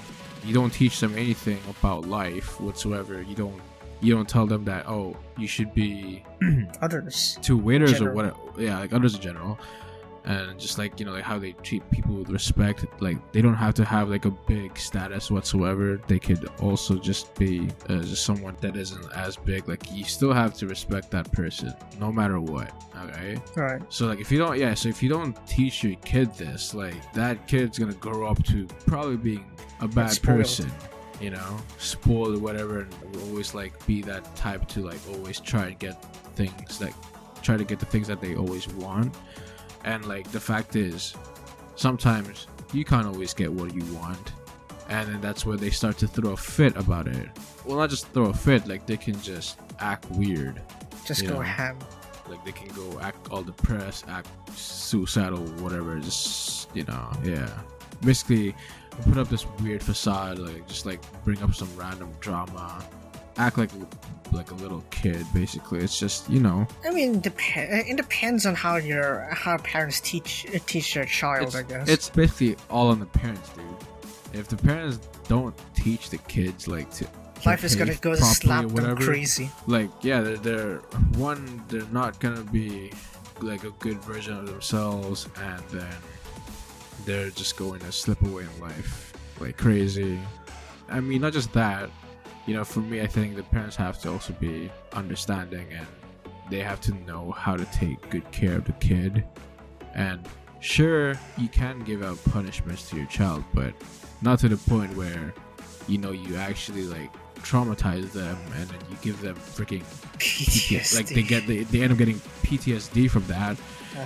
[0.47, 3.21] you don't teach them anything about life whatsoever.
[3.21, 3.61] You don't
[3.99, 6.23] you don't tell them that oh you should be
[6.81, 7.39] Others.
[7.41, 9.59] to waiters or what yeah like others in general
[10.25, 13.55] and just like you know like how they treat people with respect like they don't
[13.55, 16.01] have to have like a big status whatsoever.
[16.07, 19.67] They could also just be uh, just someone that isn't as big.
[19.67, 22.71] Like you still have to respect that person no matter what
[23.05, 23.81] okay right.
[23.89, 26.95] so like if you don't yeah so if you don't teach your kid this like
[27.13, 29.45] that kid's gonna grow up to probably being
[29.81, 30.71] a bad person
[31.19, 31.57] you know?
[31.77, 36.01] Spoiled or whatever and always like be that type to like always try and get
[36.35, 36.93] things like
[37.41, 39.15] try to get the things that they always want
[39.87, 41.15] and like the fact is
[41.75, 44.33] sometimes you can't always get what you want
[44.89, 47.29] and then that's where they start to throw a fit about it
[47.65, 50.61] well not just throw a fit like they can just act weird
[51.05, 51.77] Just go ham.
[52.29, 54.27] like they can go act all depressed, act
[54.57, 55.97] suicidal, whatever.
[55.99, 57.49] Just you know, yeah.
[58.03, 58.53] Basically,
[59.07, 62.83] put up this weird facade, like just like bring up some random drama,
[63.37, 63.69] act like
[64.31, 65.25] like a little kid.
[65.33, 69.99] Basically, it's just you know, I mean, dep- it depends on how your how parents
[70.01, 71.47] teach teach their child.
[71.47, 71.89] it's, I guess.
[71.89, 73.65] it's basically all on the parents, dude.
[74.33, 77.07] If the parents don't teach the kids like to
[77.45, 79.49] life is gonna go slap or them whatever, crazy.
[79.67, 80.77] like yeah they're, they're
[81.17, 82.91] one they're not gonna be
[83.41, 85.95] like a good version of themselves and then
[87.05, 90.19] they're just going to slip away in life like crazy
[90.89, 91.89] i mean not just that
[92.47, 95.87] you know for me i think the parents have to also be understanding and
[96.49, 99.23] they have to know how to take good care of the kid.
[99.93, 100.27] And
[100.59, 103.73] sure you can give out punishments to your child but
[104.23, 105.33] not to the point where
[105.87, 109.83] you know you actually like traumatize them and then you give them freaking
[110.17, 110.95] PTSD.
[110.95, 113.57] like they get they, they end up getting PTSD from that.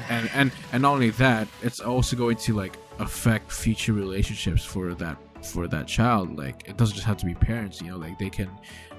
[0.09, 4.93] And and and not only that it's also going to like affect future relationships for
[4.95, 8.17] that for that child like it doesn't just have to be parents you know like
[8.19, 8.49] they can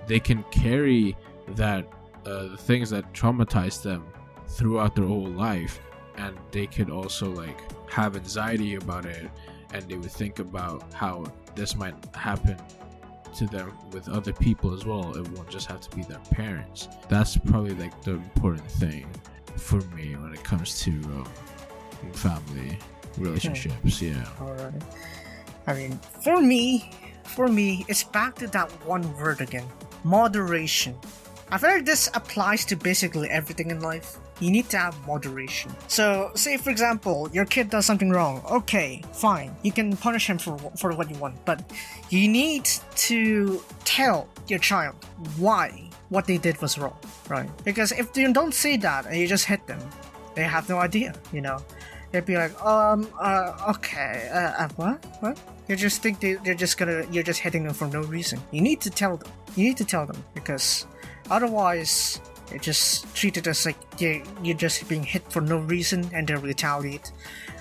[0.06, 1.16] they can carry
[1.48, 1.86] that
[2.26, 4.04] uh, the things that traumatize them
[4.48, 5.80] throughout their whole life
[6.16, 9.30] and they could also like have anxiety about it
[9.72, 11.24] and they would think about how
[11.54, 12.56] this might happen
[13.34, 15.16] to them with other people as well.
[15.16, 16.88] It won't just have to be their parents.
[17.08, 19.06] That's probably like the important thing
[19.56, 21.28] for me when it comes to um,
[22.12, 22.78] family
[23.18, 24.26] relationships yeah.
[24.40, 24.72] Alright.
[25.66, 26.90] I mean, for me,
[27.24, 29.66] for me, it's back to that one word again
[30.04, 30.96] moderation.
[31.50, 34.16] I feel like this applies to basically everything in life.
[34.40, 35.70] You need to have moderation.
[35.86, 38.42] So, say for example, your kid does something wrong.
[38.50, 39.54] Okay, fine.
[39.62, 41.62] You can punish him for for what you want, but
[42.08, 42.64] you need
[43.08, 44.96] to tell your child
[45.36, 46.96] why what they did was wrong,
[47.28, 47.50] right?
[47.64, 49.80] Because if you don't say that and you just hit them,
[50.34, 51.58] they have no idea, you know.
[52.12, 55.38] They'd be like, um, uh, okay, uh, uh what, what?
[55.68, 58.38] You just think they, they're just gonna, you're just hitting them for no reason.
[58.50, 59.32] You need to tell them.
[59.56, 60.86] You need to tell them because
[61.30, 66.08] otherwise, they just treat it as like you you're just being hit for no reason
[66.12, 67.10] and they retaliate.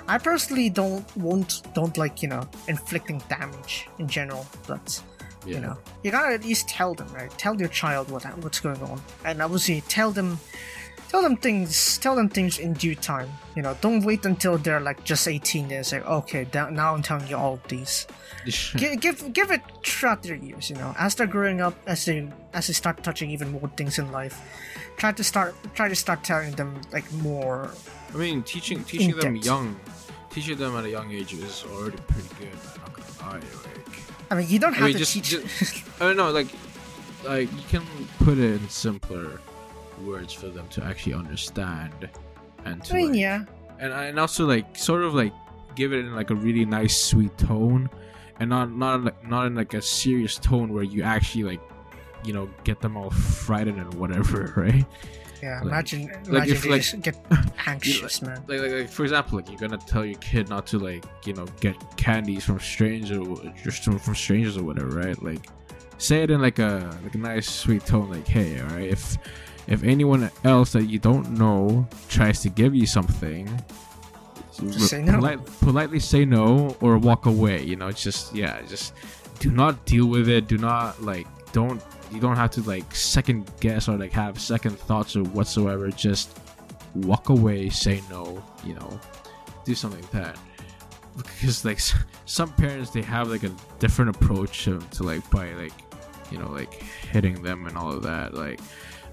[0.07, 5.01] I personally don't want don't like you know inflicting damage in general, but
[5.45, 5.55] yeah.
[5.55, 7.31] you know you gotta at least tell them right.
[7.37, 10.37] Tell your child what what's going on, and obviously tell them
[11.11, 13.29] tell them things tell them things in due time.
[13.55, 17.27] You know don't wait until they're like just 18 and say okay now i'm telling
[17.27, 18.07] you all of these.
[18.77, 20.95] Give, give give it throughout their years you know.
[20.97, 24.39] As they're growing up as they as they start touching even more things in life
[24.97, 27.71] try to start try to start telling them like more
[28.13, 29.75] i mean teaching teaching them young
[30.29, 33.97] teaching them at a young age is already pretty good i'm not gonna lie like.
[34.29, 36.47] I mean you don't have I mean, to just, teach just, i don't know like
[37.25, 37.83] like you can
[38.19, 39.39] put it in simpler
[40.01, 42.09] words for them to actually understand
[42.65, 43.45] and to I mean, like, yeah.
[43.79, 45.33] and and also like sort of like
[45.75, 47.89] give it in like a really nice sweet tone
[48.39, 51.61] and not not like not in like a serious tone where you actually like
[52.23, 54.85] you know get them all frightened and whatever right?
[55.41, 57.15] Yeah like, imagine imagine like if, like, get
[57.65, 58.43] anxious man.
[58.47, 61.33] like, like, like for example like you're gonna tell your kid not to like you
[61.33, 65.21] know get candies from strangers or just from strangers or whatever right?
[65.23, 65.47] Like
[65.97, 69.17] say it in like a like a nice sweet tone like hey all right if
[69.67, 73.47] if anyone else that you don't know tries to give you something,
[74.71, 75.13] say no.
[75.13, 77.63] Polite, politely say no or walk away.
[77.63, 78.93] You know, it's just yeah, just
[79.39, 80.47] do not deal with it.
[80.47, 81.81] Do not like don't
[82.11, 85.89] you don't have to like second guess or like have second thoughts or whatsoever.
[85.89, 86.39] Just
[86.95, 88.43] walk away, say no.
[88.63, 88.99] You know,
[89.65, 90.37] do something like that.
[91.17, 91.79] Because like
[92.25, 95.73] some parents, they have like a different approach to, to like by like
[96.31, 98.33] you know like hitting them and all of that.
[98.33, 98.59] Like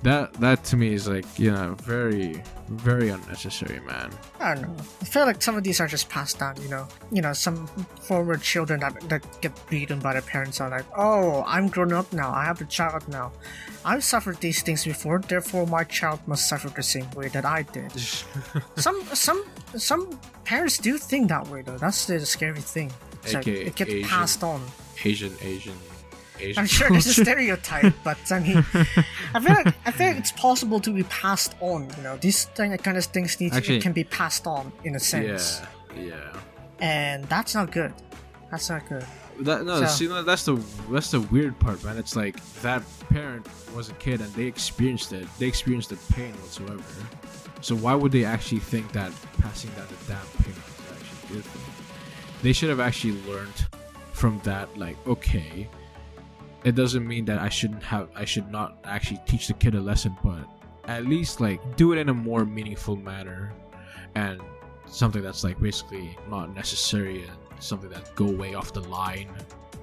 [0.02, 4.10] that that to me is like you know very very unnecessary man.
[4.38, 4.84] I don't know.
[5.00, 6.86] I feel like some of these are just passed down you know.
[7.10, 7.66] You know some
[8.02, 12.12] former children that, that get beaten by their parents are like oh i'm grown up
[12.12, 12.30] now.
[12.30, 13.32] I have a child now.
[13.84, 15.18] I've suffered these things before.
[15.20, 17.92] Therefore my child must suffer the same way that i did.
[18.76, 19.44] Some some
[19.76, 21.78] some parents do think that way though.
[21.78, 22.92] That's the scary thing.
[23.24, 24.62] It's like it gets Asian, passed on.
[25.04, 25.76] Asian asian
[26.40, 28.58] Asian I'm sure there's a stereotype, but I mean,
[29.34, 31.88] I feel like I feel like it's possible to be passed on.
[31.96, 35.60] You know, these kind of things need Actually, can be passed on in a sense.
[35.96, 36.40] Yeah, yeah.
[36.80, 37.92] And that's not good.
[38.50, 39.04] That's not good.
[39.40, 40.60] That, no, so, see, that's the
[40.90, 41.96] that's the weird part, man.
[41.96, 45.26] It's like that parent was a kid and they experienced it.
[45.38, 46.82] They experienced the pain whatsoever.
[47.60, 51.44] So why would they actually think that passing down the damn pain is actually good
[51.44, 51.86] for them?
[52.42, 53.66] They should have actually learned
[54.12, 54.76] from that.
[54.76, 55.68] Like, okay,
[56.64, 59.80] it doesn't mean that I shouldn't have I should not actually teach the kid a
[59.80, 60.46] lesson, but
[60.84, 63.52] at least like do it in a more meaningful manner
[64.14, 64.40] and
[64.86, 69.28] something that's like basically not necessary and something that go way off the line.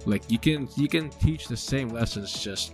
[0.05, 2.73] Like you can you can teach the same lessons just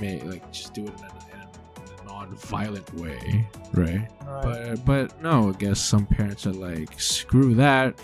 [0.00, 4.08] may like just do it in a, in a, in a non-violent way, right?
[4.26, 4.42] right?
[4.42, 7.98] But but no, I guess some parents are like screw that.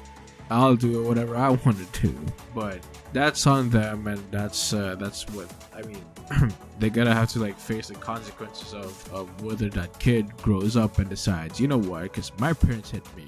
[0.51, 2.15] I'll do whatever I want to do.
[2.55, 2.81] But
[3.13, 6.05] that's on them, and that's uh, that's what I mean.
[6.79, 10.99] they gotta have to like face the consequences of, of whether that kid grows up
[10.99, 12.05] and decides, you know what?
[12.05, 13.27] Because my parents hit me,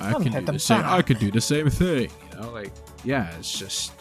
[0.00, 0.82] I can do the same.
[0.84, 2.10] I could do the same thing.
[2.32, 2.72] You know, like
[3.04, 3.92] yeah, it's just.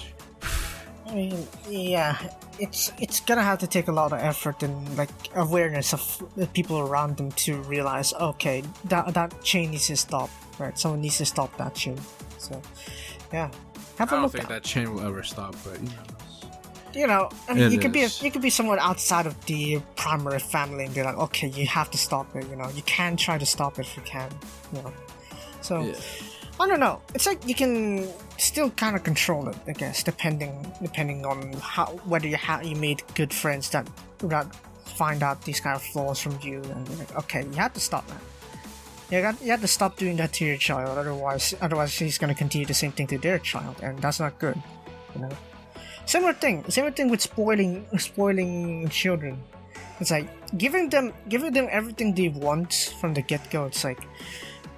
[1.08, 2.18] I mean, yeah,
[2.60, 6.48] it's it's gonna have to take a lot of effort and like awareness of the
[6.48, 10.30] people around them to realize, okay, that that chain needs to stop.
[10.58, 12.00] Right, someone needs to stop that chain.
[12.38, 12.62] So,
[13.34, 13.52] yeah,
[13.98, 16.04] have I don't think that chain will ever stop, but you know.
[16.94, 19.46] You know, I mean, it you could be a, you could be someone outside of
[19.48, 22.48] the primary family and be like, okay, you have to stop it.
[22.50, 24.32] You know, you can try to stop it if you can.
[24.74, 24.94] You know,
[25.62, 25.96] so yeah.
[26.58, 27.02] I don't know.
[27.14, 31.88] It's like you can still kind of control it, I guess, depending depending on how
[32.06, 33.90] whether you have you made good friends that
[34.20, 37.82] that find out these kind of flaws from you and like, okay, you have to
[37.82, 38.22] stop that.
[39.12, 42.36] You got you have to stop doing that to your child, otherwise otherwise he's gonna
[42.36, 44.58] continue the same thing to their child, and that's not good.
[45.14, 45.32] You know.
[46.06, 49.42] Similar thing, similar thing with spoiling spoiling children.
[50.00, 50.28] It's like
[50.58, 53.66] giving them giving them everything they want from the get go.
[53.66, 54.02] It's like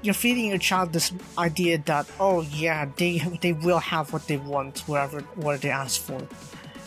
[0.02, 4.38] you're feeding your child this idea that oh yeah they they will have what they
[4.38, 6.22] want whatever what they ask for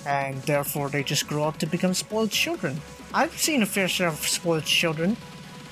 [0.07, 2.81] and therefore they just grow up to become spoiled children
[3.13, 5.17] i've seen a fair share of spoiled children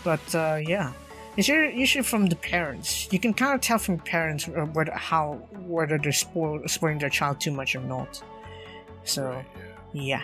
[0.03, 0.93] but uh, yeah
[1.39, 3.09] it's usually, usually from the parents?
[3.13, 5.35] You can kind of tell from parents uh, whether how
[5.67, 8.21] whether they're spoil, spoiling their child too much or not.
[9.05, 9.43] So
[9.93, 10.23] yeah.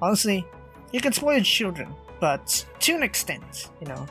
[0.00, 0.46] Honestly
[0.92, 1.88] you can spoil your children
[2.20, 4.06] but to an extent you know.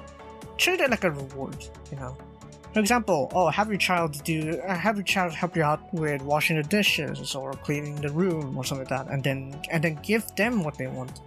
[0.57, 1.57] Treat it like a reward,
[1.91, 2.17] you know.
[2.73, 6.21] For example, oh, have your child do, uh, have your child help you out with
[6.21, 9.99] washing the dishes or cleaning the room or something like that, and then and then
[10.01, 11.21] give them what they want,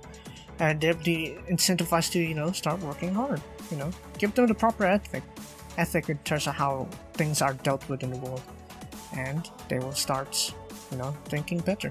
[0.61, 3.41] and they'll be incentivized to you know start working hard.
[3.71, 5.23] You know, give them the proper ethic,
[5.77, 8.43] ethic in terms of how things are dealt with in the world,
[9.15, 10.55] and they will start,
[10.91, 11.91] you know, thinking better.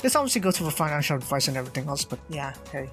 [0.00, 2.88] This obviously goes for financial advice and everything else, but yeah, hey,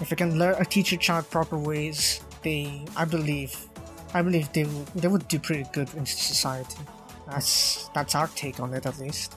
[0.00, 3.54] if you can learn, uh, teach your child proper ways, they, I believe,
[4.14, 6.78] I believe they would, they would do pretty good in society.
[7.28, 9.36] That's that's our take on it, at least.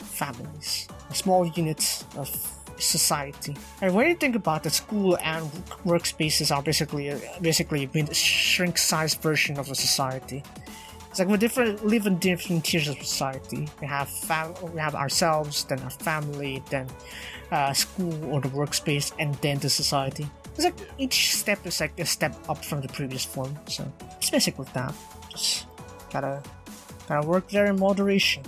[0.00, 2.28] Families, a small units of
[2.78, 3.56] society.
[3.82, 5.44] And when you think about it, school and
[5.84, 10.42] workspaces are basically basically a shrink-sized version of a society.
[11.10, 13.68] It's like we different live in different tiers of society.
[13.80, 16.86] We have fam- we have ourselves, then our family, then
[17.50, 20.28] uh, school or the workspace, and then the society.
[20.54, 23.56] It's like each step is like a step up from the previous form.
[23.66, 24.94] So it's basically that.
[25.30, 25.66] Just
[26.12, 26.42] gotta
[27.08, 28.42] gotta work there in moderation.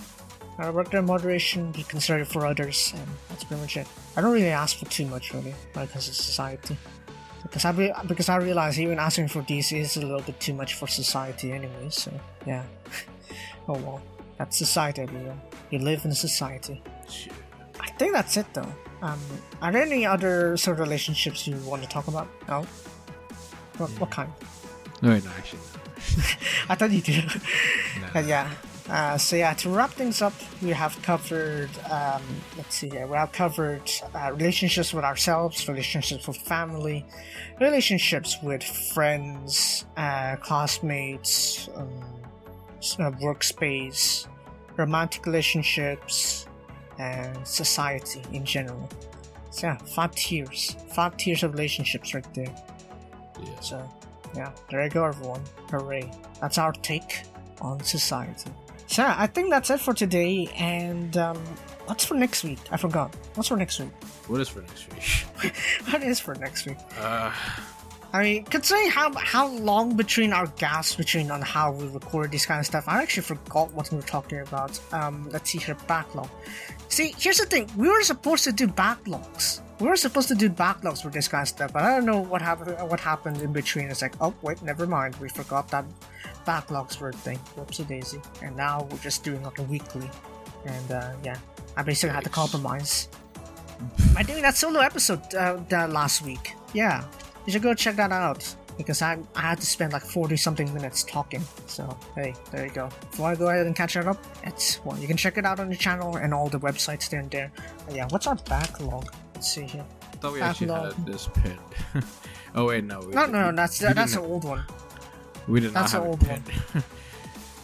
[0.59, 3.87] Gotta work there in moderation, be considerate for others, and that's pretty much it.
[4.17, 6.77] I don't really ask for too much really it comes society.
[7.43, 10.53] Because I re- because I realize even asking for these is a little bit too
[10.55, 11.89] much for society anyway.
[11.89, 12.13] So
[12.47, 12.65] yeah.
[13.69, 14.03] oh well,
[14.37, 15.41] that's society, everyone.
[15.71, 16.83] You live in society.
[17.81, 18.73] I think that's it though.
[19.03, 19.19] Um,
[19.63, 22.29] are there any other sort of relationships you want to talk about?
[22.49, 22.67] No.
[23.79, 24.31] What, what kind?
[25.01, 25.61] No, no, actually.
[26.69, 27.25] I thought you did.
[28.15, 28.21] No.
[28.21, 28.51] yeah.
[28.89, 31.71] Uh, so yeah, to wrap things up, we have covered.
[31.91, 32.23] Um,
[32.57, 33.07] let's see here.
[33.07, 37.07] We have covered uh, relationships with ourselves, relationships with family,
[37.61, 41.91] relationships with friends, uh, classmates, um,
[42.99, 44.27] uh, workspace,
[44.77, 46.47] romantic relationships,
[46.99, 48.89] and society in general.
[49.51, 52.55] So yeah, five tiers, five tiers of relationships right there.
[53.43, 53.61] Yeah.
[53.61, 53.91] So
[54.35, 55.43] yeah, there you go, everyone.
[55.71, 56.11] Hooray!
[56.41, 57.23] That's our take
[57.61, 58.51] on society.
[58.91, 60.49] So I think that's it for today.
[60.57, 61.37] And um,
[61.87, 62.59] what's for next week?
[62.73, 63.15] I forgot.
[63.37, 63.91] What's for next week?
[64.27, 65.55] What is for next week?
[65.91, 66.79] what is for next week?
[66.99, 67.33] Uh,
[68.13, 72.47] I mean, considering how how long between our gaps between on how we record this
[72.47, 74.79] kind of stuff, I actually forgot what we were talking about.
[74.93, 76.29] Um, let's see here, backlog.
[76.89, 79.61] See, here's the thing: we were supposed to do backlogs.
[79.81, 82.21] We were supposed to do backlogs for this kind of stuff, but I don't know
[82.21, 82.77] what happened.
[82.91, 83.87] What happened in between?
[83.89, 85.17] It's like, oh wait, never mind.
[85.17, 85.85] We forgot that
[86.47, 87.39] backlogs were a thing.
[87.57, 88.21] Whoopsie daisy.
[88.43, 90.09] And now we're just doing like a weekly.
[90.67, 91.39] And uh, yeah,
[91.77, 93.09] I basically had to compromise.
[94.17, 96.55] I doing that solo episode uh, that last week.
[96.75, 97.05] Yeah,
[97.47, 100.73] you should go check that out because I, I had to spend like 40 something
[100.73, 101.43] minutes talking.
[101.67, 102.89] So, hey, there you go.
[103.13, 105.39] If you want to go ahead and catch that up, it's well, you can check
[105.39, 107.53] it out on the channel and all the websites there and there.
[107.87, 109.13] But yeah, what's our backlog?
[109.35, 109.85] Let's see here.
[110.13, 111.59] I thought we actually had this pinned.
[112.55, 113.01] oh, wait, no.
[113.01, 114.65] No, no, no, that's, that's an old one.
[115.49, 116.85] We did that's not have an old one.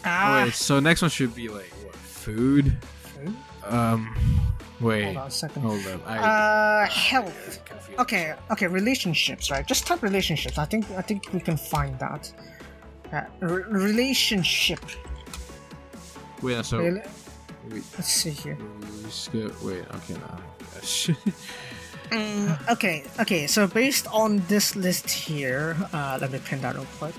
[0.05, 0.43] ah.
[0.45, 2.77] Wait, so next one should be like, what, food?
[3.03, 3.35] Food?
[3.64, 4.14] Um,
[4.81, 5.05] wait.
[5.05, 5.62] Hold on a second.
[5.62, 6.01] Hold up.
[6.07, 7.61] I, uh, health.
[7.99, 9.66] Okay, okay, relationships, right?
[9.66, 10.59] Just type relationships.
[10.59, 12.33] I think I think we can find that.
[13.12, 14.81] Uh, re- relationship.
[16.43, 17.03] Wait, so Rel-
[17.70, 18.59] wait, Let's see here.
[19.62, 21.24] Wait, okay, no.
[22.11, 23.49] Mm, okay, okay.
[23.49, 27.14] So based on this list here, uh, let me pin that real quick.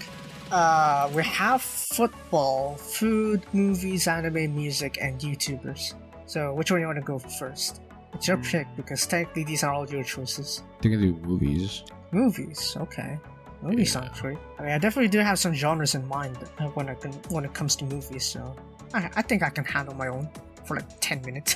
[0.52, 5.94] Uh, we have football, food, movies, anime, music, and YouTubers.
[6.26, 7.82] So which one you want to go first?
[8.14, 8.44] It's your Hmm.
[8.44, 10.64] pick because technically these are all your choices.
[10.80, 11.84] I think I do movies.
[12.12, 13.20] Movies, okay.
[13.62, 14.02] Movies Yeah.
[14.02, 14.38] sound great.
[14.60, 16.38] I mean, I definitely do have some genres in mind
[16.76, 18.24] when I can when it comes to movies.
[18.24, 18.56] So
[18.94, 20.30] I, I think I can handle my own
[20.64, 21.56] for like ten minutes.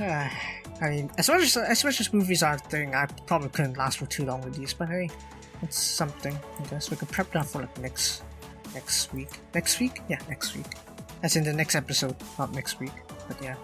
[0.00, 0.28] Uh,
[0.82, 3.76] I mean, as much as as much as movies are a thing, I probably couldn't
[3.76, 4.72] last for too long with these.
[4.74, 5.10] But hey,
[5.62, 6.36] it's something.
[6.58, 8.22] I guess we can prep that for like next
[8.74, 9.28] next week.
[9.54, 10.66] Next week, yeah, next week.
[11.22, 12.92] As in the next episode, not next week.
[13.28, 13.56] But yeah.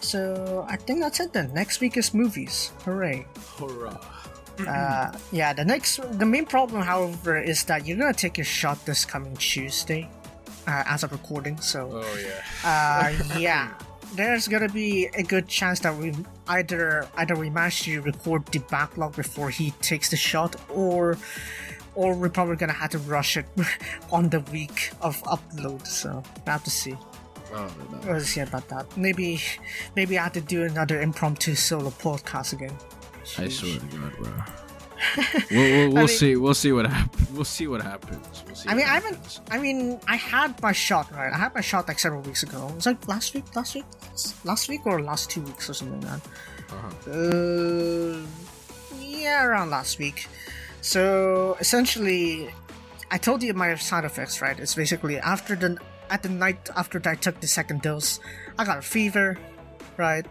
[0.00, 1.52] So I think that's it then.
[1.54, 2.72] Next week is movies.
[2.84, 3.26] Hooray!
[3.58, 3.98] Hurrah.
[4.68, 8.84] Uh, yeah, the next, the main problem, however, is that you're gonna take your shot
[8.84, 10.08] this coming Tuesday,
[10.66, 11.56] uh, as of recording.
[11.60, 12.42] So, Oh, yeah.
[12.62, 13.72] uh, yeah,
[14.14, 16.14] there's gonna be a good chance that we
[16.48, 21.16] either either we manage to record the backlog before he takes the shot, or
[21.94, 23.46] or we're probably gonna have to rush it
[24.12, 25.86] on the week of upload.
[25.86, 26.96] So we have to see.
[27.54, 28.12] Oh, no.
[28.12, 28.96] We'll see about that.
[28.96, 29.38] Maybe,
[29.94, 32.72] maybe I have to do another impromptu solo podcast again.
[33.36, 34.32] I swear to God, bro.
[35.50, 36.36] we'll we'll, we'll mean- see.
[36.36, 37.30] We'll see what happens.
[37.30, 38.44] We'll see what happens.
[38.46, 39.40] We'll see I mean, I haven't.
[39.50, 41.32] I mean, I had my shot right.
[41.32, 42.68] I had my shot like several weeks ago.
[42.68, 43.84] It was like last week, last week,
[44.44, 46.28] last week, or last two weeks or something like that.
[46.72, 47.10] Uh-huh.
[47.10, 48.26] Uh,
[49.00, 50.28] yeah, around last week.
[50.80, 52.50] So essentially,
[53.10, 54.58] I told you my side effects, right?
[54.58, 55.78] It's basically after the
[56.10, 58.20] at the night after I took the second dose,
[58.58, 59.38] I got a fever,
[59.96, 60.26] right?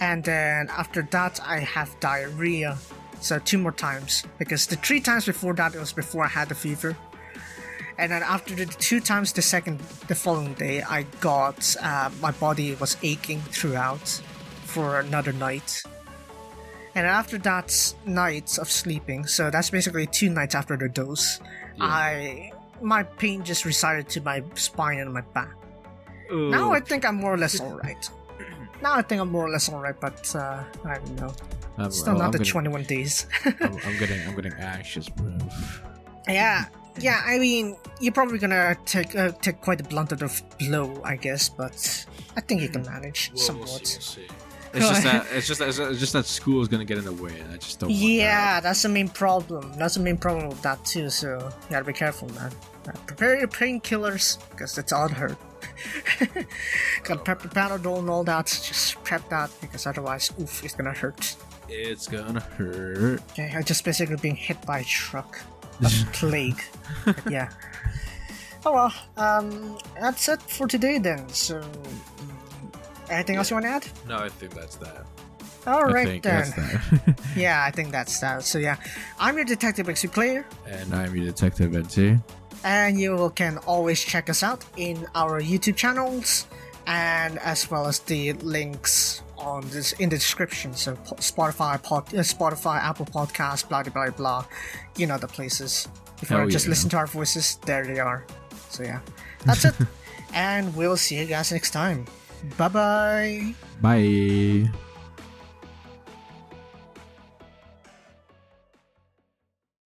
[0.00, 2.78] And then after that, I have diarrhea.
[3.20, 6.48] So two more times because the three times before that it was before I had
[6.48, 6.96] the fever.
[7.98, 12.30] And then after the two times the second the following day, I got uh, my
[12.30, 14.06] body was aching throughout
[14.64, 15.82] for another night.
[16.94, 21.40] And after that night of sleeping, so that's basically two nights after the dose,
[21.76, 21.84] Yeah.
[21.84, 25.54] I my pain just resided to my spine and my back.
[26.30, 28.08] Now I think I'm more or less alright.
[28.80, 31.34] Now I think I'm more or less alright, but uh, I don't know.
[31.78, 33.26] I'm, Still oh, not I'm the getting, 21 days.
[33.44, 33.54] I'm,
[33.86, 34.20] I'm getting.
[34.28, 35.32] I'm getting anxious, bro.
[36.28, 36.64] yeah,
[36.98, 37.22] yeah.
[37.24, 41.48] I mean, you're probably gonna take uh, take quite a blunt of blow, I guess,
[41.48, 42.06] but
[42.36, 43.86] I think you can manage We'll- we'll somewhat.
[43.86, 44.34] see, we'll see.
[44.74, 45.26] It's just that.
[45.32, 45.68] It's just that.
[45.68, 47.88] It's just that school is gonna get in the way, and I just don't.
[47.90, 49.72] Want Yeah, that's the main problem.
[49.78, 51.08] That's the main problem with that too.
[51.10, 52.52] So you gotta be careful, man.
[52.86, 55.36] Uh, prepare your painkillers because it's all hurt.
[57.04, 58.46] Got prep the Panadol and all that.
[58.46, 61.36] Just prep that because otherwise, oof, it's gonna hurt.
[61.68, 63.20] It's gonna hurt.
[63.32, 65.38] Okay, I'm just basically being hit by a truck.
[65.84, 66.60] A plague.
[67.28, 67.50] Yeah.
[68.66, 71.28] Oh well, um, that's it for today then.
[71.28, 73.86] So, mm, anything else you want to add?
[74.08, 75.06] No, I think that's that.
[75.66, 76.46] All I right then.
[77.36, 78.42] Yeah, I think that's that.
[78.44, 78.76] So yeah,
[79.20, 80.46] I'm your Detective XP player.
[80.66, 82.18] and I'm your detective NT.
[82.64, 86.46] and you can always check us out in our YouTube channels
[86.86, 90.74] and as well as the links on this in the description.
[90.74, 94.44] So Spotify, pod, uh, Spotify, Apple Podcasts, blah blah blah blah.
[94.96, 95.88] You know the places.
[96.20, 96.70] If you Hell want to just yeah.
[96.70, 98.26] listen to our voices, there they are.
[98.70, 99.00] So yeah,
[99.44, 99.74] that's it.
[100.34, 102.06] and we'll see you guys next time.
[102.56, 103.54] Bye bye.
[103.80, 104.70] Bye.